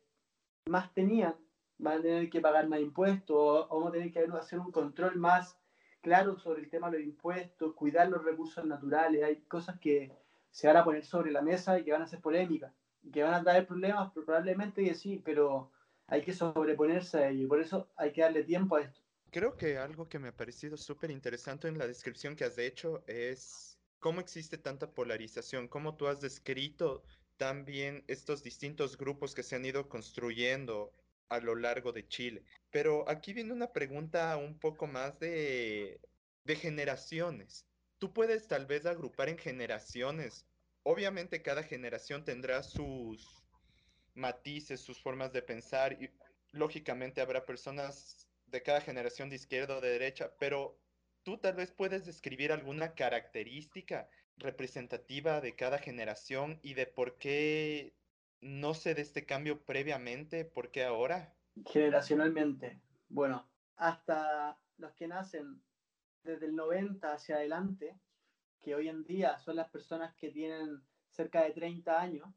[0.66, 1.35] más tenían,
[1.79, 5.16] van a tener que pagar más impuestos o, vamos a tener que hacer un control
[5.16, 5.59] más
[6.01, 9.25] claro sobre el tema de los impuestos, cuidar los recursos naturales.
[9.25, 10.24] Hay cosas que
[10.55, 13.25] se van a poner sobre la mesa y que van a ser polémicas, y que
[13.25, 15.73] van a traer problemas, probablemente que sí, pero
[16.07, 17.49] hay que sobreponerse a ello.
[17.49, 19.01] Por eso hay que darle tiempo a esto.
[19.33, 23.03] Creo que algo que me ha parecido súper interesante en la descripción que has hecho
[23.09, 27.03] es cómo existe tanta polarización, cómo tú has descrito
[27.37, 30.93] también estos distintos grupos que se han ido construyendo
[31.31, 32.45] a lo largo de Chile.
[32.71, 36.01] Pero aquí viene una pregunta un poco más de,
[36.45, 37.67] de generaciones.
[37.99, 40.47] Tú puedes tal vez agrupar en generaciones.
[40.82, 43.45] Obviamente cada generación tendrá sus
[44.14, 46.11] matices, sus formas de pensar y
[46.53, 50.78] lógicamente habrá personas de cada generación de izquierda o de derecha, pero
[51.22, 57.97] tú tal vez puedes describir alguna característica representativa de cada generación y de por qué
[58.40, 61.34] no se de este cambio previamente, por qué ahora.
[61.66, 65.62] Generacionalmente, bueno, hasta los que nacen
[66.25, 67.99] desde el 90 hacia adelante,
[68.61, 72.29] que hoy en día son las personas que tienen cerca de 30 años,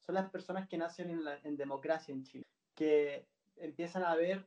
[0.00, 2.44] son las personas que nacen en, en democracia en Chile,
[2.74, 4.46] que empiezan a ver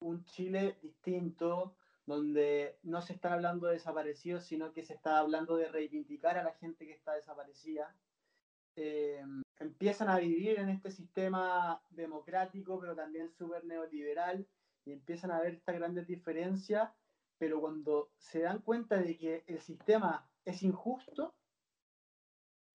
[0.00, 5.56] un Chile distinto, donde no se está hablando de desaparecidos, sino que se está hablando
[5.56, 7.94] de reivindicar a la gente que está desaparecida.
[8.74, 9.24] Eh,
[9.58, 14.46] empiezan a vivir en este sistema democrático, pero también súper neoliberal,
[14.84, 16.90] y empiezan a ver estas grandes diferencias,
[17.40, 21.34] pero cuando se dan cuenta de que el sistema es injusto,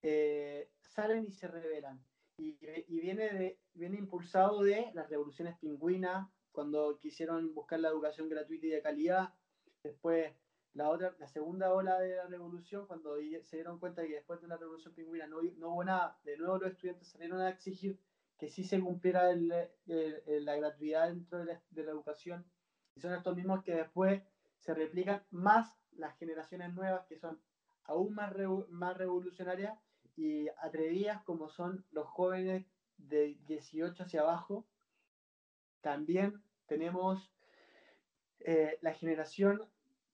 [0.02, 2.04] eh, salen y se rebelan.
[2.38, 2.58] Y,
[2.88, 8.66] y, viene, de, viene impulsado de las revoluciones pingüinas, cuando quisieron buscar la educación gratuita
[8.66, 9.36] y de calidad.
[9.84, 10.34] Después,
[10.74, 14.42] la, otra, la segunda ola de la revolución, cuando se dieron cuenta de que después
[14.42, 18.00] de la revolución pingüina no, no hubo nada, de nuevo los estudiantes salieron a exigir
[18.40, 19.48] que sí se cumpliera el,
[19.86, 22.44] la gratuidad dentro de la, de la, educación.
[22.96, 24.24] Y son estos mismos que después
[24.66, 27.40] se replican más las generaciones nuevas, que son
[27.84, 28.34] aún más,
[28.70, 29.78] más revolucionarias
[30.16, 32.66] y atrevidas, como son los jóvenes
[32.98, 34.66] de 18 hacia abajo,
[35.82, 37.32] también tenemos
[38.40, 39.62] eh, la generación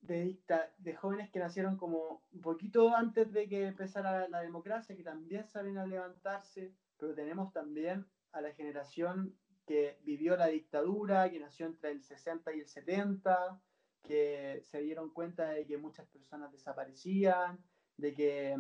[0.02, 0.38] de,
[0.80, 5.48] de jóvenes que nacieron como un poquito antes de que empezara la democracia, que también
[5.48, 9.34] salen a levantarse, pero tenemos también a la generación
[9.66, 13.62] que vivió la dictadura, que nació entre el 60 y el 70,
[14.04, 17.64] que se dieron cuenta de que muchas personas desaparecían,
[17.98, 18.58] de que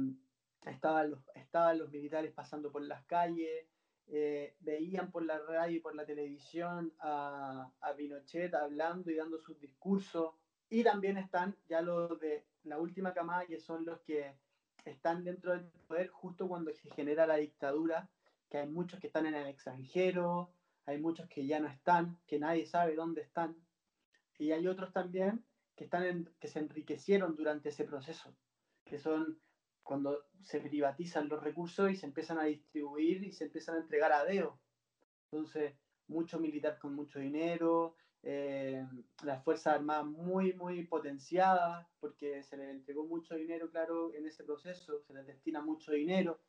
[0.65, 3.67] estaban los, estaban los militares pasando por las calles,
[4.07, 9.39] eh, veían por la radio y por la televisión a, a, Pinochet hablando y dando
[9.39, 10.33] sus discursos.
[10.69, 14.33] Y también están ya los de la última camada, que son los que
[14.85, 18.09] están dentro del poder justo cuando se genera la dictadura,
[18.49, 20.51] que hay muchos que están en el extranjero,
[20.85, 23.55] hay muchos que ya no están, que nadie sabe dónde están.
[24.41, 28.35] Y hay otros también que, están que se enriquecieron durante ese proceso,
[28.83, 29.39] que son
[29.83, 34.11] cuando se privatizan los recursos y se empiezan a distribuir y se empiezan a entregar
[34.11, 34.59] a dedo.
[35.31, 35.75] Entonces,
[36.07, 38.83] mucho militar con mucho dinero, eh,
[39.23, 44.43] las Fuerzas Armadas muy, muy potenciadas, porque se les entregó mucho dinero, claro, en ese
[44.43, 46.41] proceso, se les destina mucho dinero.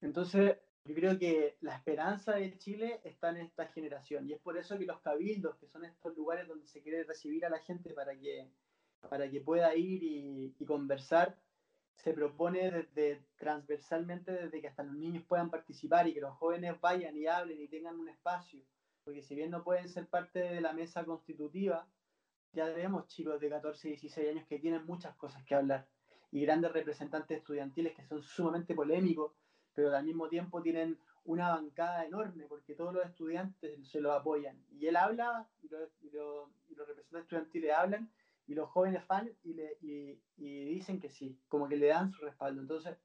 [0.00, 4.56] Entonces, yo creo que la esperanza de Chile está en esta generación y es por
[4.56, 7.92] eso que los cabildos, que son estos lugares donde se quiere recibir a la gente
[7.92, 8.50] para que,
[9.08, 11.38] para que pueda ir y, y conversar,
[11.96, 16.80] se propone desde transversalmente desde que hasta los niños puedan participar y que los jóvenes
[16.80, 18.64] vayan y hablen y tengan un espacio,
[19.04, 21.86] porque si bien no pueden ser parte de la mesa constitutiva,
[22.52, 25.86] ya vemos chicos de 14 y 16 años que tienen muchas cosas que hablar
[26.32, 29.32] y grandes representantes estudiantiles que son sumamente polémicos,
[29.82, 34.62] pero al mismo tiempo tienen una bancada enorme porque todos los estudiantes se lo apoyan.
[34.70, 38.10] Y él habla y, y los representantes estudiantiles hablan
[38.46, 42.22] y los jóvenes fan y, le, y, dicen que sí, como que le dan su
[42.22, 42.60] respaldo.
[42.60, 42.96] Entonces,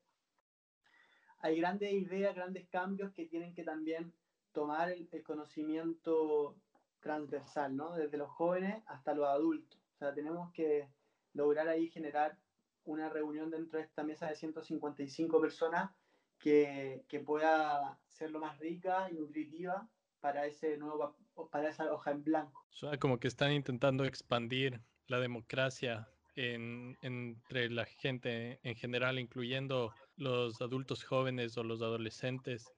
[1.40, 4.12] hay grandes ideas, grandes cambios que tienen que también
[4.52, 6.58] tomar el, conocimiento
[7.00, 7.94] transversal, ¿no?
[7.94, 9.80] Desde los jóvenes hasta los adultos.
[9.96, 10.90] O sea, tenemos que
[11.34, 12.38] lograr ahí generar
[12.84, 15.92] una reunión dentro de esta mesa de 155 personas
[16.40, 19.88] que, que pueda ser lo más rica y nutritiva
[20.20, 21.16] para ese nuevo
[21.52, 22.66] para esa hoja en blanco.
[22.72, 30.62] Sea, como que están intentando expandir la democracia entre la gente en general, incluyendo los
[30.62, 32.74] adultos jóvenes o los adolescentes,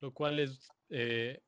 [0.00, 1.40] lo cual es, eh,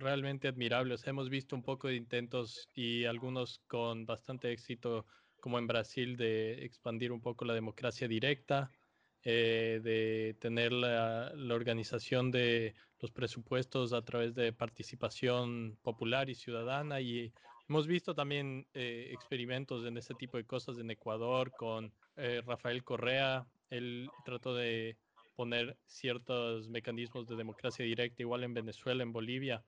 [0.00, 0.94] realmente admirable.
[0.94, 5.06] O sea, hemos visto un poco de intentos y algunos con bastante éxito,
[5.40, 8.70] como en Brasil, de expandir un poco la democracia directa,
[9.22, 17.00] eh, de tener la, organización de los presupuestos a través de participación popular y ciudadana.
[17.00, 17.32] Y
[17.68, 22.82] hemos visto también eh, experimentos en ese tipo de cosas en Ecuador con eh, Rafael
[22.82, 23.46] Correa.
[23.68, 24.96] Él trató de
[25.36, 29.64] poner ciertos mecanismos de democracia directa, igual en Venezuela, en Bolivia.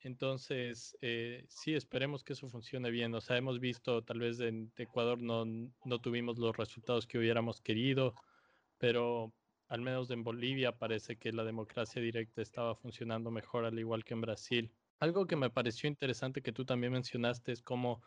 [0.00, 3.14] Entonces, eh, sí, esperemos que eso funcione bien.
[3.14, 7.60] O sea, hemos visto, tal vez en Ecuador no, no tuvimos los resultados que hubiéramos
[7.60, 8.14] querido,
[8.78, 9.32] pero
[9.68, 14.14] al menos en Bolivia parece que la democracia directa estaba funcionando mejor, al igual que
[14.14, 14.72] en Brasil.
[15.00, 18.02] Algo que me pareció interesante que tú también mencionaste es cómo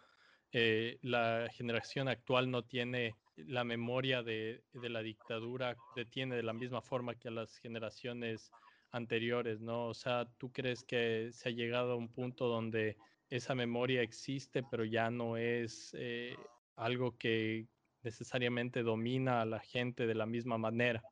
[0.52, 6.54] eh, la generación actual no tiene la memoria de, de, la dictadura, detiene de la
[6.54, 8.52] misma forma que a las generaciones
[8.92, 9.88] anteriores, ¿no?
[9.88, 12.98] O sea, ¿tú crees que se ha llegado a un punto donde
[13.30, 16.36] esa memoria existe, pero ya no es eh,
[16.76, 17.68] algo que
[18.04, 21.04] necesariamente domina a la gente de la misma manera?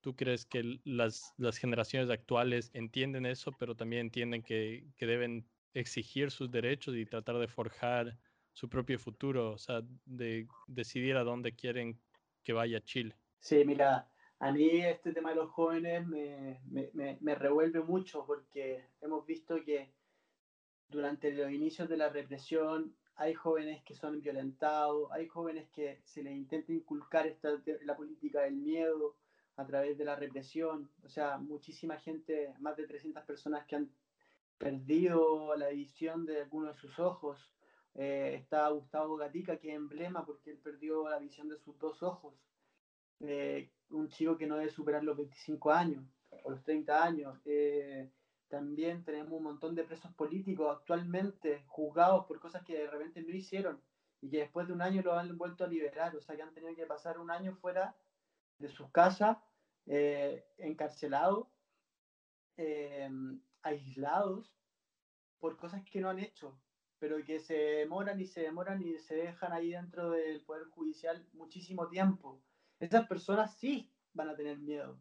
[0.00, 5.46] ¿Tú crees que las, las generaciones actuales entienden eso, pero también entienden que, que deben
[5.74, 8.16] exigir sus derechos y tratar de forjar
[8.52, 12.00] su propio futuro, o sea, de decidir a dónde quieren
[12.42, 13.14] que vaya Chile?
[13.40, 14.10] Sí, mira,
[14.40, 19.62] a mí este tema de los jóvenes me, me, me, revuelve mucho porque hemos visto
[19.64, 19.92] que
[20.88, 26.22] durante los inicios de la represión hay jóvenes que son violentados, hay jóvenes que se
[26.22, 27.50] les intenta inculcar esta,
[27.82, 29.16] la política del miedo
[29.56, 33.90] a través de la represión, o sea, muchísima gente, más de 300 personas que han
[34.56, 37.52] perdido la visión de algunos de sus ojos.
[37.96, 42.04] Eh, está Gustavo Gatica, que es emblema porque él perdió la visión de sus dos
[42.04, 42.34] ojos.
[43.18, 46.04] Eh, un chico que no debe superar los 25 años
[46.44, 47.36] o los 30 años.
[47.44, 48.08] Eh,
[48.48, 53.34] también tenemos un montón de presos políticos actualmente juzgados por cosas que de repente no
[53.34, 53.80] hicieron
[54.20, 56.52] y que después de un año lo han vuelto a liberar, o sea que han
[56.52, 57.96] tenido que pasar un año fuera
[58.58, 59.38] de sus casas,
[59.86, 61.46] eh, encarcelados,
[62.56, 63.08] eh,
[63.62, 64.52] aislados
[65.38, 66.58] por cosas que no han hecho,
[66.98, 71.24] pero que se demoran y se demoran y se dejan ahí dentro del Poder Judicial
[71.32, 72.42] muchísimo tiempo
[72.80, 74.98] esas personas sí van a tener miedo.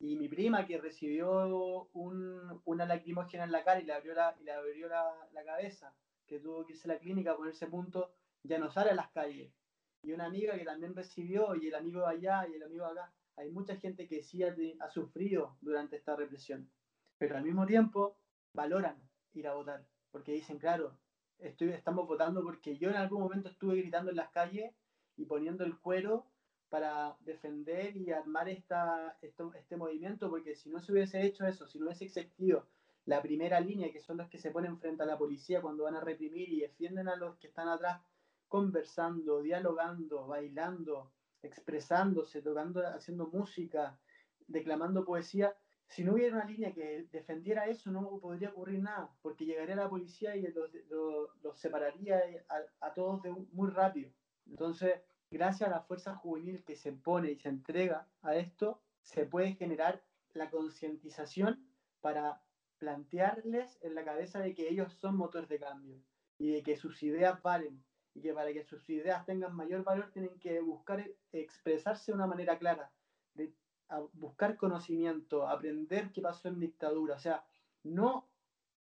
[0.00, 4.36] Y mi prima que recibió un, una lacrimógena en la cara y le abrió, la,
[4.40, 5.92] y le abrió la, la, cabeza,
[6.26, 8.12] que tuvo que irse a la clínica a ponerse punto,
[8.44, 9.52] ya no sale a las calles.
[10.02, 13.12] Y una amiga que también recibió, y el amigo allá y el amigo acá.
[13.36, 16.70] Hay mucha gente que sí ha, ha sufrido durante esta represión,
[17.18, 18.16] pero al mismo tiempo
[18.52, 18.96] valoran
[19.34, 20.98] ir a votar, porque dicen, claro,
[21.38, 24.74] estoy, estamos votando porque yo en algún momento estuve gritando en las calles
[25.16, 26.26] y poniendo el cuero
[26.68, 31.66] para defender y armar esta, esto, este movimiento, porque si no se hubiese hecho eso,
[31.66, 32.66] si no hubiese existido
[33.06, 35.96] la primera línea, que son los que se ponen frente a la policía cuando van
[35.96, 38.02] a reprimir y defienden a los que están atrás,
[38.48, 41.10] conversando, dialogando, bailando,
[41.42, 43.98] expresándose, tocando, haciendo música,
[44.46, 45.54] declamando poesía,
[45.86, 49.88] si no hubiera una línea que defendiera eso, no podría ocurrir nada, porque llegaría la
[49.88, 54.10] policía y los, los, los separaría a, a todos de, muy rápido.
[54.46, 55.00] Entonces,
[55.30, 59.54] gracias a la fuerza juvenil que se pone y se entrega a esto, se puede
[59.54, 60.02] generar
[60.32, 61.66] la concientización
[62.00, 62.42] para
[62.78, 66.00] plantearles en la cabeza de que ellos son motores de cambio
[66.38, 67.82] y de que sus ideas valen
[68.14, 72.26] y que para que sus ideas tengan mayor valor tienen que buscar expresarse de una
[72.26, 72.90] manera clara,
[73.34, 73.52] de
[74.12, 77.44] buscar conocimiento, aprender qué pasó en dictadura, o sea,
[77.82, 78.28] no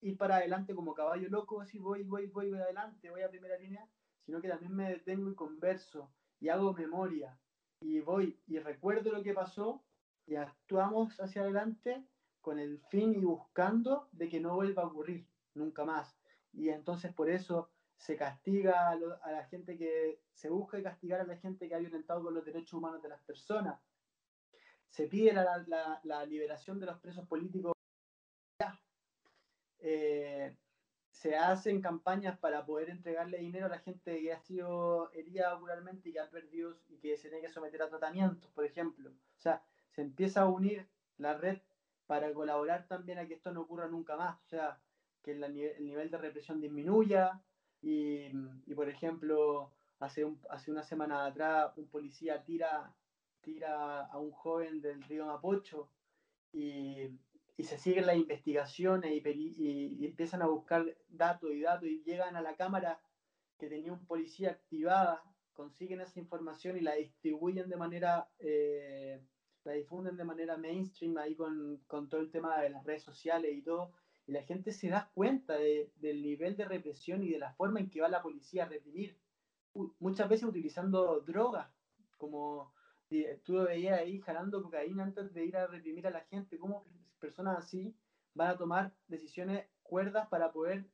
[0.02, 3.58] ir para adelante como caballo loco, así voy, voy, voy, voy adelante, voy a primera
[3.58, 3.88] línea,
[4.26, 7.40] sino que también me detengo y converso, y hago memoria
[7.80, 9.84] y voy y recuerdo lo que pasó
[10.26, 12.04] y actuamos hacia adelante
[12.42, 16.18] con el fin y buscando de que no vuelva a ocurrir nunca más.
[16.54, 21.38] Y entonces por eso se castiga a, la gente que se busca castigar a la
[21.38, 23.80] gente que ha violentado con los derechos humanos de las personas.
[24.90, 27.74] Se pide la liberación de los presos políticos.
[29.80, 30.58] Eh,
[31.16, 36.10] se hacen campañas para poder entregarle dinero a la gente que ha sido herida ocularmente
[36.10, 39.12] y que ha perdido y que se tiene que someter a tratamientos, por ejemplo.
[39.12, 40.86] O sea, se empieza a unir
[41.18, 41.60] la red
[42.06, 44.38] para colaborar también a que esto no ocurra nunca más.
[44.42, 44.78] O sea,
[45.24, 47.42] que el, el nivel de represión disminuya
[47.82, 48.26] y,
[48.66, 52.94] y por ejemplo, hace, un, hace una semana atrás un policía tira,
[53.40, 55.90] tira a un joven del río Mapocho
[56.52, 57.08] y
[57.58, 62.04] y se siguen las investigaciones y, y, y, empiezan a buscar datos y datos y
[62.04, 63.00] llegan a la cámara
[63.58, 69.22] que tenía un policía activada, consiguen esa información y la distribuyen de manera, eh,
[69.64, 73.56] la difunden de manera mainstream ahí con, con, todo el tema de las redes sociales
[73.56, 73.94] y todo,
[74.28, 77.90] y la gente se da cuenta del nivel de represión y de la forma en
[77.90, 79.18] que va la policía a reprimir,
[80.00, 81.70] muchas veces utilizando drogas,
[82.18, 82.74] como
[83.44, 86.86] tú veías ahí jalando cocaína antes de ir a reprimir a la gente, cómo
[87.20, 87.96] personas así
[88.34, 90.86] van a tomar decisiones cuerdas para poder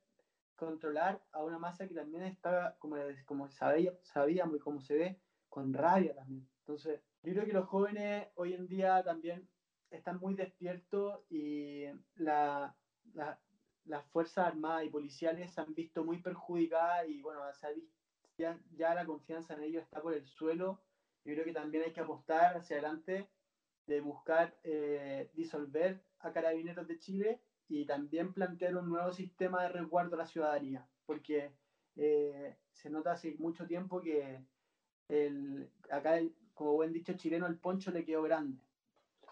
[0.56, 5.20] controlar a una masa que también está, como, como sabía, sabíamos y como se ve,
[5.50, 6.48] con rabia también.
[6.60, 9.48] Entonces, yo creo que los jóvenes hoy en día también
[9.90, 12.76] están muy despiertos y la,
[13.86, 17.42] las Fuerzas Armadas y Policiales se han visto muy perjudicadas y bueno,
[18.38, 20.82] ya, ya la confianza en ellos está por el suelo.
[21.26, 23.28] Yo creo que también hay que apostar hacia adelante
[23.88, 29.70] de buscar eh, disolver a Carabineros de Chile y también plantear un nuevo sistema de
[29.70, 31.54] resguardo a la ciudadanía, porque
[31.96, 34.44] eh, se nota hace mucho tiempo que
[35.08, 36.20] el, acá,
[36.54, 38.60] como buen dicho chileno, el poncho le quedó grande.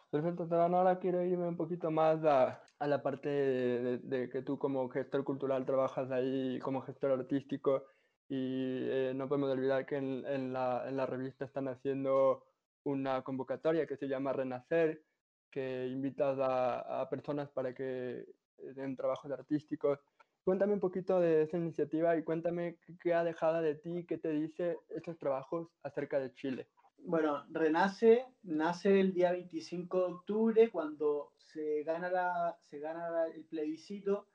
[0.10, 5.24] Perfecto, ahora quiero irme un poquito más a, la parte de, que tú como gestor
[5.24, 7.84] cultural trabajas ahí como gestor artístico
[8.28, 12.44] y eh, no podemos olvidar que en, la, en, la, revista están haciendo
[12.84, 15.04] una convocatoria que se llama Renacer,
[15.52, 18.26] que invitas a, personas para que
[18.58, 20.00] den trabajos artísticos.
[20.44, 24.32] Cuéntame un poquito de esa iniciativa y cuéntame qué ha dejado de ti, qué te
[24.32, 26.68] dice estos trabajos acerca de Chile.
[27.06, 33.46] Bueno, Renace nace el día 25 de octubre cuando se gana, la, se gana el
[33.46, 34.28] plebiscito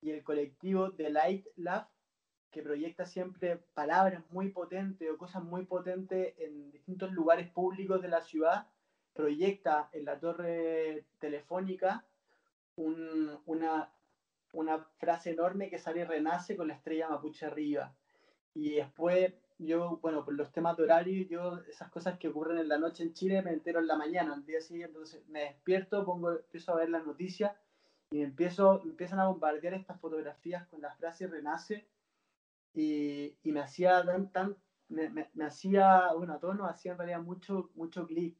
[0.00, 1.86] y el colectivo The Light Love,
[2.50, 8.08] que proyecta siempre palabras muy potentes o cosas muy potentes en distintos lugares públicos de
[8.08, 8.66] la ciudad,
[9.12, 12.04] proyecta en la torre telefónica
[12.76, 13.90] una,
[14.52, 17.94] una frase enorme que sale Renace con la estrella mapuche arriba.
[18.54, 22.68] Y después yo, bueno, por los temas de horario, yo esas cosas que ocurren en
[22.68, 26.04] la noche en Chile me entero en la mañana, al día siguiente, entonces me despierto,
[26.04, 27.52] pongo, empiezo a ver las noticias
[28.10, 31.86] y me empiezo, empiezan a bombardear estas fotografías con la frase renace
[32.74, 34.56] y, y me hacía tan, tan
[34.88, 38.36] me, me, hacía, bueno, a todos nos hacía en realidad mucho, mucho clic.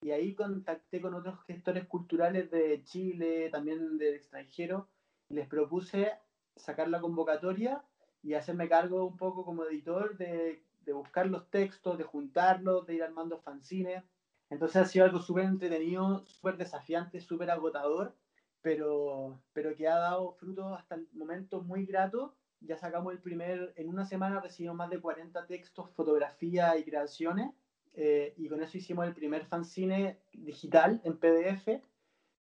[0.00, 4.88] Y ahí contacté con otros gestores culturales de Chile, también del extranjero,
[5.28, 6.12] y les propuse
[6.54, 7.82] sacar la convocatoria
[8.22, 12.94] y hacerme cargo un poco como editor de, de buscar los textos, de juntarlos, de
[12.94, 14.04] ir armando fanzines.
[14.48, 18.14] Entonces ha sido algo súper entretenido, súper desafiante, súper agotador,
[18.62, 22.36] pero, pero que ha dado frutos hasta el momento muy grato.
[22.60, 27.52] Ya sacamos el primer, en una semana recibimos más de 40 textos, fotografías y creaciones,
[27.96, 31.82] eh, y con eso hicimos el primer fanzine digital en PDF,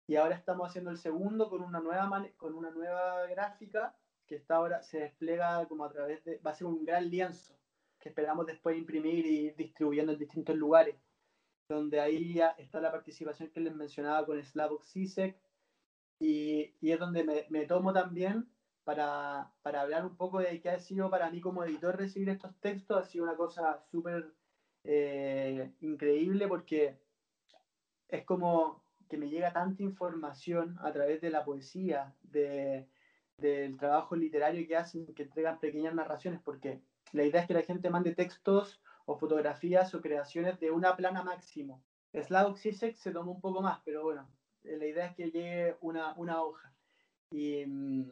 [0.07, 3.95] y ahora estamos haciendo el segundo con una nueva, con una nueva gráfica
[4.27, 7.55] que está ahora se despliega como a través de, va a ser un gran lienzo
[7.99, 10.95] que esperamos después imprimir y ir distribuyendo en distintos lugares,
[11.67, 15.35] donde ahí ya está la participación que les mencionaba con Slavoj Zizek,
[16.19, 18.47] y, y, es donde me, me tomo también
[18.83, 22.59] para, para, hablar un poco de qué ha sido para mí como editor recibir estos
[22.59, 24.33] textos, ha sido una cosa súper
[24.83, 26.97] eh, increíble porque
[28.07, 32.87] es como que me llega tanta información a través de la poesía, de,
[33.37, 37.63] del trabajo literario que hacen, que entregan pequeñas narraciones, porque la idea es que la
[37.63, 41.83] gente mande textos o fotografías o creaciones de una plana máximo.
[42.13, 44.29] Slavoj Zizek se tomó un poco más, pero bueno,
[44.63, 46.71] eh, la idea es que llegue una, una hoja.
[47.31, 48.11] Y, mm,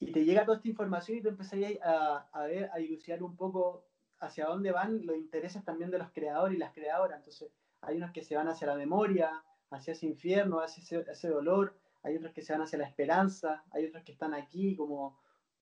[0.00, 3.36] y, te llega toda esta información y tú empezarías a, a ver, a dilucidar un
[3.36, 3.87] poco
[4.20, 7.18] hacia dónde van los intereses también de los creadores y las creadoras.
[7.18, 11.76] Entonces, hay unos que se van hacia la memoria, hacia ese infierno, hacia ese, dolor,
[12.02, 15.18] hay otros que se van hacia la esperanza, hay otros que están aquí como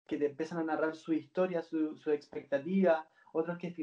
[0.06, 3.74] que te empiezan a narrar su historia, su, su expectativa, otros que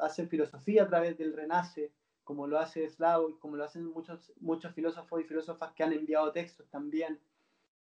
[0.00, 1.92] hacen filosofía a través del renace,
[2.24, 6.30] como lo hace Slavoj, como lo hacen muchos, muchos filósofos y filósofas que han enviado
[6.32, 7.20] textos también.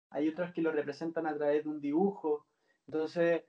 [0.10, 2.46] Hay otros que lo representan a través de un dibujo.
[2.88, 3.44] Entonces,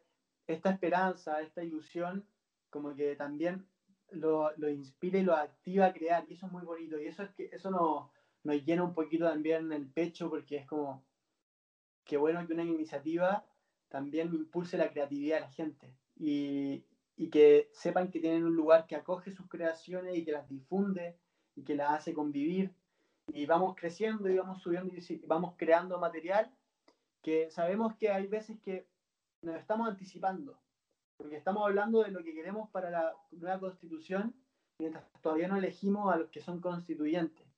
[0.47, 2.27] esta esperanza, esta ilusión,
[2.73, 3.67] como que también
[4.11, 6.25] lo, lo inspira y lo activa a crear.
[6.29, 6.99] Y eso es muy bonito.
[6.99, 8.11] Y eso, es que, eso no
[8.43, 11.05] nos llena un poquito también el pecho porque es como,
[12.05, 13.47] qué bueno que una iniciativa
[13.89, 16.85] también impulse la creatividad de la gente y,
[17.17, 21.19] y, que sepan que tienen un lugar que acoge sus creaciones y que las difunde
[21.55, 22.75] y que las hace convivir
[23.29, 26.51] y vamos creciendo y vamos subiendo y vamos creando material
[27.21, 28.89] que sabemos que hay veces que
[29.43, 30.59] nos estamos anticipando
[31.23, 34.35] porque estamos hablando de lo que queremos para la nueva constitución
[34.79, 37.53] mientras todavía no elegimos a los que son constituyentes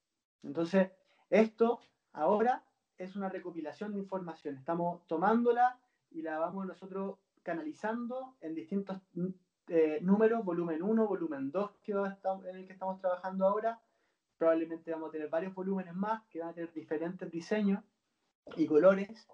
[0.44, 0.90] entonces,
[1.30, 1.80] esto
[2.12, 2.64] ahora
[2.98, 4.56] es una recopilación de información.
[4.56, 8.98] Estamos tomándola y la vamos nosotros canalizando en distintos
[9.68, 13.80] eh, números, volumen 1, volumen 2, que en el que estamos trabajando ahora.
[14.36, 17.82] Probablemente vamos a tener varios volúmenes más que van a tener diferentes diseños
[18.56, 19.26] y colores.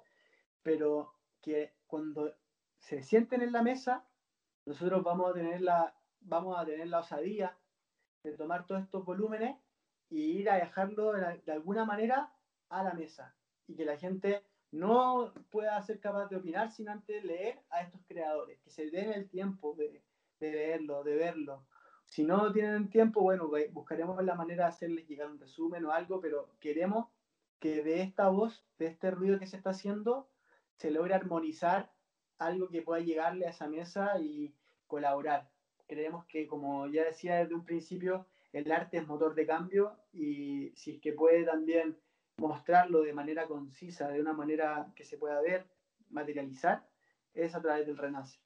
[0.63, 2.35] pero que cuando
[2.79, 4.05] se sienten en la mesa,
[4.71, 7.59] nosotros vamos a tener la, vamos a tener la osadía
[8.23, 9.57] de tomar todos estos volúmenes
[10.09, 12.33] y ir a dejarlo de, de alguna manera
[12.69, 13.35] a la mesa
[13.67, 18.01] y que la gente no pueda ser capaz de opinar sin antes leer a estos
[18.07, 20.05] creadores, que se den el tiempo de,
[20.39, 21.67] de leerlo, de verlo.
[22.07, 26.21] Si no tienen tiempo, bueno, buscaremos la manera de hacerles llegar un resumen o algo,
[26.21, 27.09] pero queremos
[27.59, 30.29] que de esta voz, de este ruido que se está haciendo,
[30.77, 31.93] se logre armonizar
[32.39, 34.55] algo que pueda llegarle a esa mesa y
[34.91, 35.49] colaborar.
[35.87, 40.73] Creemos que, como ya decía desde un principio, el arte es motor de cambio y
[40.75, 41.97] si es que puede también
[42.37, 45.67] mostrarlo de manera concisa, de una manera que se pueda ver,
[46.11, 46.87] materializar,
[47.33, 48.39] es a través del Renace.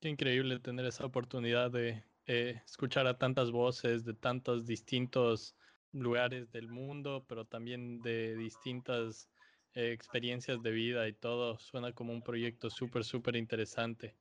[0.00, 5.54] Qué increíble tener esa oportunidad de eh, escuchar a tantas voces de tantos distintos
[5.92, 9.28] lugares del mundo, pero también de distintas
[9.74, 11.58] eh, experiencias de vida y todo.
[11.58, 14.16] Suena como un proyecto súper, súper interesante.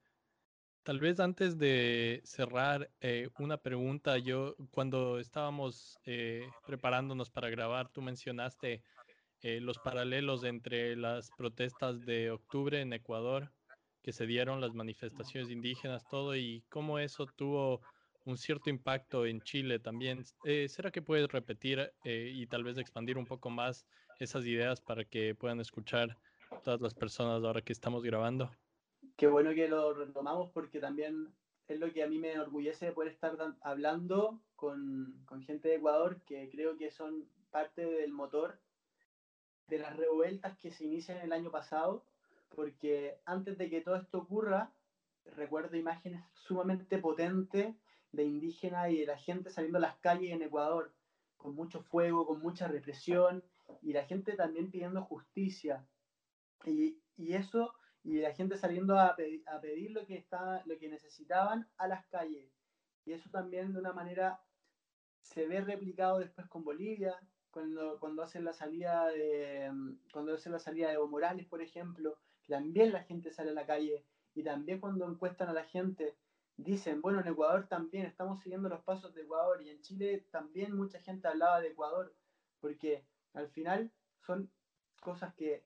[0.83, 4.17] Tal vez antes de cerrar, eh, una pregunta.
[4.17, 5.99] Yo, cuando estábamos
[6.65, 8.81] preparándonos para grabar, tú mencionaste
[9.43, 13.51] eh, los paralelos entre las protestas de octubre en Ecuador
[14.03, 17.81] que se dieron, las manifestaciones indígenas, todo, y cómo eso tuvo
[18.25, 20.23] un cierto impacto en Chile también.
[20.43, 23.87] Eh, ¿Será que puedes repetir eh, y tal vez expandir un poco más
[24.19, 26.17] esas ideas para que puedan escuchar
[26.63, 28.51] todas las personas ahora que estamos grabando?
[29.21, 31.31] Qué bueno que lo retomamos porque también
[31.67, 35.75] es lo que a mí me enorgullece de poder estar hablando con, con gente de
[35.75, 38.59] Ecuador que creo que son parte del motor
[39.67, 42.03] de las revueltas que se inician el año pasado,
[42.55, 44.73] porque antes de que todo esto ocurra,
[45.35, 47.75] recuerdo imágenes sumamente potentes
[48.11, 50.95] de indígenas y de la gente saliendo a las calles en Ecuador,
[51.37, 53.43] con mucho fuego, con mucha represión,
[53.83, 55.85] y la gente también pidiendo justicia.
[56.65, 60.89] Y, y eso, y la gente saliendo a, a pedir lo que, está, lo que
[60.89, 62.51] necesitaban a las calles.
[63.05, 64.41] Y eso también de una manera
[65.21, 67.15] se ve replicado después con Bolivia,
[67.51, 71.61] cuando, cuando hacen la salida de mm, cuando hacen la salida de Evo Morales, por
[71.61, 76.15] ejemplo, también la gente sale a la calle y también cuando encuestan a la gente
[76.57, 80.75] dicen, bueno, en Ecuador también estamos siguiendo los pasos de Ecuador y en Chile también
[80.75, 82.15] mucha gente hablaba de Ecuador,
[82.59, 83.91] porque al final
[84.21, 84.51] son
[85.01, 85.65] cosas que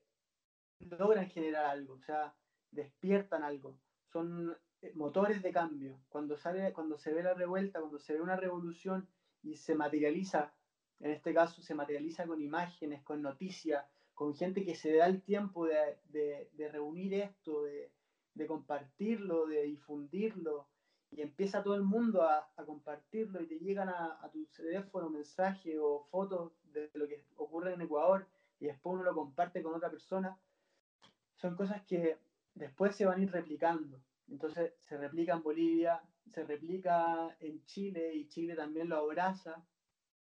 [0.80, 2.34] logran generar algo, o sea,
[2.72, 3.78] despiertan algo,
[4.12, 6.00] son eh, motores de cambio.
[6.10, 9.08] Cuando sale, cuando se ve la revuelta, cuando se ve una revolución
[9.44, 10.54] y se materializa
[11.00, 15.22] en este caso se materializa con imágenes, con noticias, con gente que se da el
[15.22, 20.68] tiempo de, reunir esto, de, compartirlo, de difundirlo,
[21.12, 26.08] y empieza todo el mundo a, compartirlo y te llegan a, tu teléfono mensajes o
[26.10, 28.28] fotos de lo que ocurre en Ecuador
[28.60, 30.38] y después uno lo comparte con otra persona,
[31.36, 32.18] son cosas que
[32.54, 34.02] después se van a ir replicando.
[34.30, 39.64] Entonces se replica en Bolivia, se replica en Chile y Chile también lo abraza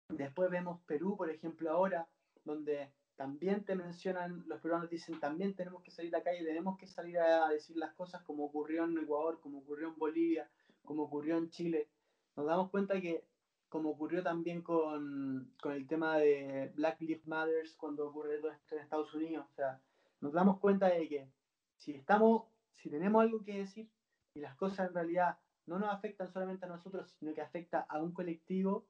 [0.08, 2.06] Después vemos Perú, por ejemplo, ahora,
[2.44, 6.76] donde también te mencionan, los peruanos dicen, también tenemos que salir a la calle, tenemos
[6.76, 10.50] que salir a decir las cosas como ocurrió en Ecuador, como ocurrió en Bolivia,
[10.84, 11.88] como ocurrió en Chile.
[12.36, 13.24] Nos damos cuenta que,
[13.68, 18.76] como ocurrió también con, con el tema de Black Lives Matter cuando ocurre todo esto
[18.76, 19.80] en Estados Unidos, o sea,
[20.24, 21.30] nos damos cuenta de que
[21.76, 22.44] si estamos,
[22.76, 23.90] si tenemos algo que decir
[24.32, 28.00] y las cosas en realidad no nos afectan solamente a nosotros, sino que afecta a
[28.00, 28.86] un colectivo,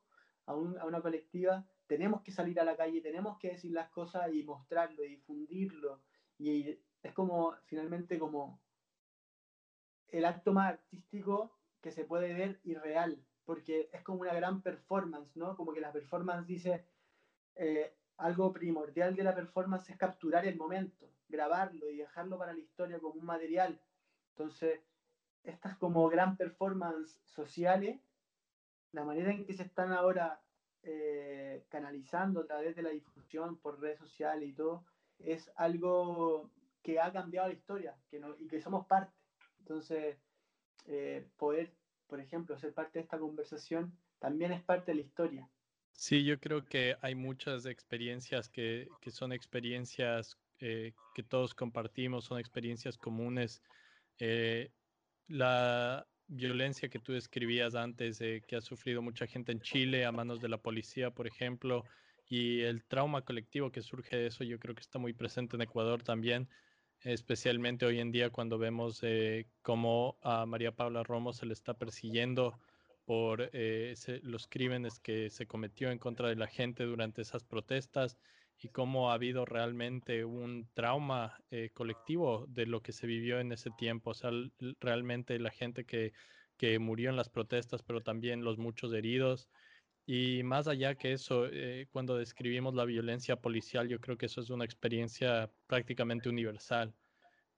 [0.47, 4.45] a, una colectiva, tenemos que salir a la calle, tenemos que decir las cosas y
[4.45, 6.03] mostrarlo y difundirlo.
[6.39, 8.61] Y es como, finalmente, como
[10.07, 14.63] el acto más artístico que se puede ver y real, porque es como una gran
[14.63, 15.57] performance, ¿no?
[15.57, 16.87] Como que la performance dice,
[17.57, 22.61] eh, algo primordial de la performance es capturar el momento, grabarlo y dejarlo para la
[22.61, 23.81] historia como un material.
[24.31, 24.81] Entonces,
[25.43, 28.01] estas como gran performance sociales
[28.95, 30.41] la manera en que se están ahora
[30.83, 34.85] eh, canalizando a través de la difusión por redes sociales y todo,
[35.19, 36.51] es algo
[36.83, 39.13] que ha cambiado la historia que no, y que somos parte.
[39.59, 40.17] Entonces,
[40.87, 41.75] eh, poder,
[42.07, 45.51] por ejemplo, ser parte de esta conversación también es parte de la historia.
[45.93, 52.25] Sí, yo creo que hay muchas experiencias que, que son experiencias eh, que todos compartimos,
[52.25, 53.63] son experiencias comunes.
[55.29, 60.41] la, violencia que tú describías antes, que ha sufrido mucha gente en Chile a manos
[60.41, 61.85] de la policía, por ejemplo,
[62.27, 65.63] y el trauma colectivo que surge de eso, yo creo que está muy presente en
[65.63, 66.49] Ecuador también,
[67.01, 71.75] especialmente hoy en día cuando vemos eh, cómo a María Paula Romo se le está
[71.75, 72.59] persiguiendo
[73.05, 78.17] por eh, los crímenes que se cometió en contra de la gente durante esas protestas
[78.61, 83.53] y cómo ha habido realmente un trauma eh, colectivo de lo que se vivió en
[83.53, 84.11] ese tiempo.
[84.11, 84.31] O sea,
[84.81, 86.13] realmente la gente que,
[86.57, 89.49] que murió en las protestas, pero también los muchos heridos.
[90.07, 94.41] Y más allá que eso, eh, cuando describimos la violencia policial, yo creo que eso
[94.41, 96.95] es una experiencia prácticamente universal.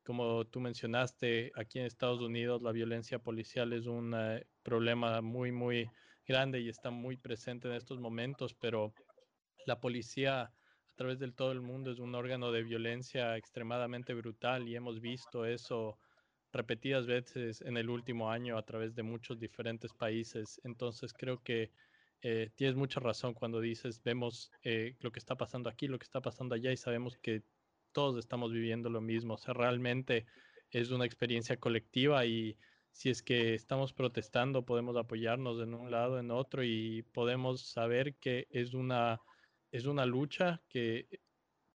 [0.05, 5.51] Como tú mencionaste, aquí en Estados Unidos la violencia policial es un eh, problema muy,
[5.51, 5.90] muy
[6.24, 8.94] grande y está muy presente en estos momentos, pero
[9.66, 10.52] la policía
[10.97, 15.44] través del todo el mundo es un órgano de violencia extremadamente brutal y hemos visto
[15.44, 15.98] eso
[16.52, 20.60] repetidas veces en el último año a través de muchos diferentes países.
[20.64, 21.70] Entonces creo que
[22.23, 26.05] eh, tienes mucha razón cuando dices, vemos eh, lo que está pasando aquí, lo que
[26.05, 27.43] está pasando allá y sabemos que
[27.93, 29.35] todos estamos viviendo lo mismo.
[29.35, 30.27] O sea, realmente
[30.70, 32.56] es una experiencia colectiva y
[32.90, 38.14] si es que estamos protestando, podemos apoyarnos en un lado, en otro y podemos saber
[38.14, 39.20] que es una,
[39.70, 41.09] es una lucha que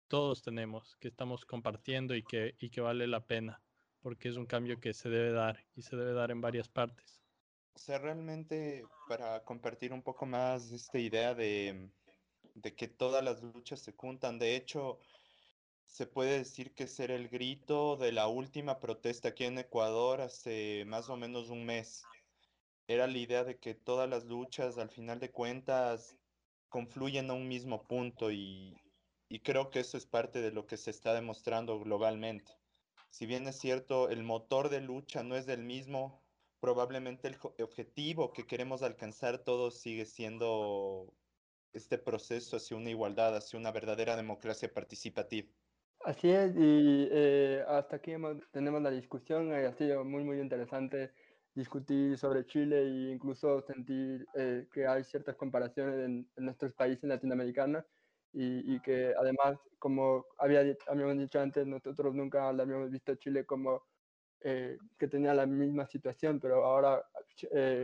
[0.08, 3.62] todos tenemos, que estamos compartiendo y que, y que vale la pena,
[4.02, 7.22] porque es un cambio que se debe dar y se debe dar en varias partes.
[7.76, 11.90] O sea, realmente para compartir un poco más esta idea de,
[12.56, 15.00] de que todas las luchas se juntan, de hecho,
[15.86, 20.86] se puede decir que ser el grito de la última protesta aquí en Ecuador hace
[20.86, 22.04] más o menos un mes.
[22.88, 26.19] Era la idea de que todas las luchas, al final de cuentas,
[26.70, 28.78] confluyen a un mismo punto y,
[29.28, 32.52] y creo que eso es parte de lo que se está demostrando globalmente.
[33.10, 36.24] Si bien es cierto, el motor de lucha no es el mismo,
[36.60, 41.14] probablemente el objetivo que queremos alcanzar todos sigue siendo
[41.74, 45.50] este proceso hacia una igualdad, hacia una verdadera democracia participativa.
[46.06, 48.14] Así es, y eh, hasta aquí
[48.52, 51.12] tenemos la discusión, ha sido muy, muy interesante
[51.56, 57.84] discutir sobre Chile e incluso sentir eh, que hay ciertas comparaciones en, nuestros países latinoamericanos
[58.34, 63.84] y, y, que además, como había, habíamos dicho antes, nosotros nunca habíamos visto Chile como
[64.42, 67.04] eh, que tenía la misma situación, pero ahora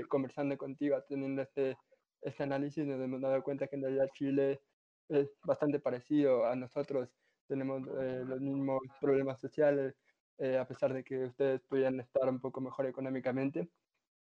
[0.10, 1.78] conversando contigo, teniendo este,
[2.22, 4.62] este análisis, nos hemos dado cuenta que en realidad Chile
[5.10, 7.10] es bastante parecido a nosotros.
[7.48, 9.96] Tenemos eh, los mismos problemas sociales,
[10.38, 13.70] eh, a pesar de que ustedes pudieran estar un poco mejor económicamente.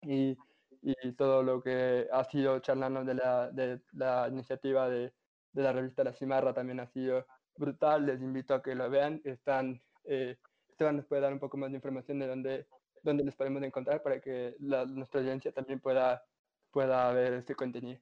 [0.03, 0.37] Y,
[0.83, 5.13] y todo lo que ha sido charlando de la, de la iniciativa de,
[5.53, 7.25] de, la revista La Cimarra también ha sido
[7.57, 8.07] brutal.
[8.07, 9.21] Les invito a que lo vean.
[9.25, 10.37] Están, eh,
[10.69, 12.67] Esteban nos puede dar un poco más de información de dónde,
[13.03, 16.25] dónde les podemos encontrar para que la, nuestra audiencia también pueda,
[16.73, 18.01] pueda ver este contenido.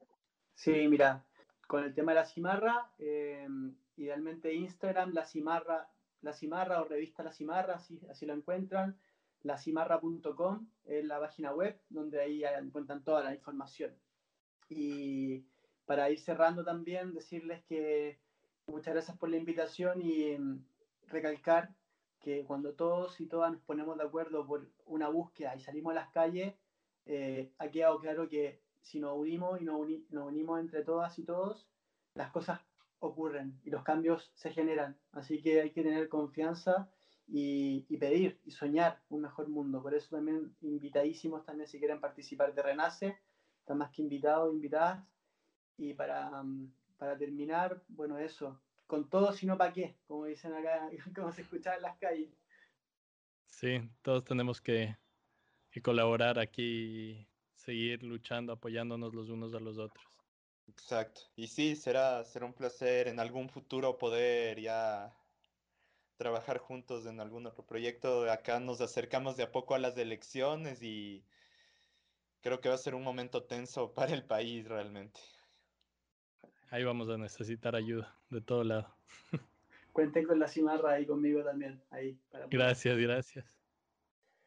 [0.55, 1.25] Sí, mira,
[1.67, 3.47] con el tema de la cimarra, eh,
[3.97, 5.89] idealmente Instagram, la cimarra,
[6.23, 8.99] la cimarra o revista La Cimarra, así, así lo encuentran.
[9.43, 13.95] Lacimarra.com es la página web donde ahí encuentran toda la información.
[14.69, 15.47] Y
[15.87, 18.19] para ir cerrando también, decirles que
[18.67, 20.65] muchas gracias por la invitación y mm,
[21.09, 21.75] recalcar
[22.21, 25.95] que cuando todos y todas nos ponemos de acuerdo por una búsqueda y salimos a
[25.95, 26.55] las calles,
[27.07, 29.81] eh, ha quedado claro que si nos unimos y nos,
[30.11, 31.67] nos unimos entre todas y todos,
[32.15, 32.61] las cosas
[33.01, 34.97] ocurren y los cambios se generan.
[35.13, 36.91] Así que hay que tener confianza
[37.27, 39.83] y, pedir y soñar un mejor mundo.
[39.83, 43.19] Por eso también invitadísimos también si quieren participar de Renace,
[43.61, 45.05] están más que invitados, invitadas.
[45.77, 46.45] Y para,
[46.99, 51.75] para terminar, bueno, eso, con todo, sino para qué, como dicen acá, como se escucha
[51.75, 52.31] en las calles.
[53.47, 54.97] Sí, todos tenemos que,
[55.71, 60.10] que colaborar aquí y seguir luchando, apoyándonos los unos a los otros.
[60.71, 61.23] Exacto.
[61.37, 65.15] Y sí, será, será un placer en algún futuro poder ya
[66.17, 68.31] trabajar juntos en algún otro proyecto.
[68.31, 71.25] Acá nos acercamos de a poco a las elecciones y
[72.41, 75.21] creo que va a ser un momento tenso para el país realmente.
[76.71, 78.95] Ahí vamos a necesitar ayuda de todo lado.
[79.93, 81.83] Cuenten con la cimarra y conmigo también.
[81.91, 82.17] Ahí
[82.49, 83.59] Gracias, gracias.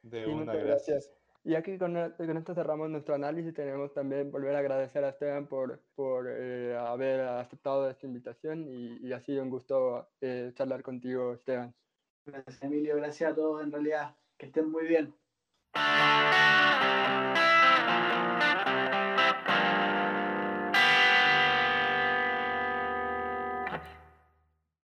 [0.01, 1.11] De una, gracias.
[1.45, 3.53] Y aquí con, con, esto cerramos nuestro análisis.
[3.53, 8.97] Tenemos también volver a agradecer a Esteban por, por eh, haber aceptado esta invitación y,
[9.05, 11.73] y, ha sido un gusto eh, charlar contigo, Esteban.
[12.25, 12.95] Gracias, Emilio.
[12.95, 14.15] Gracias a todos, en realidad.
[14.37, 15.13] Que estén muy bien.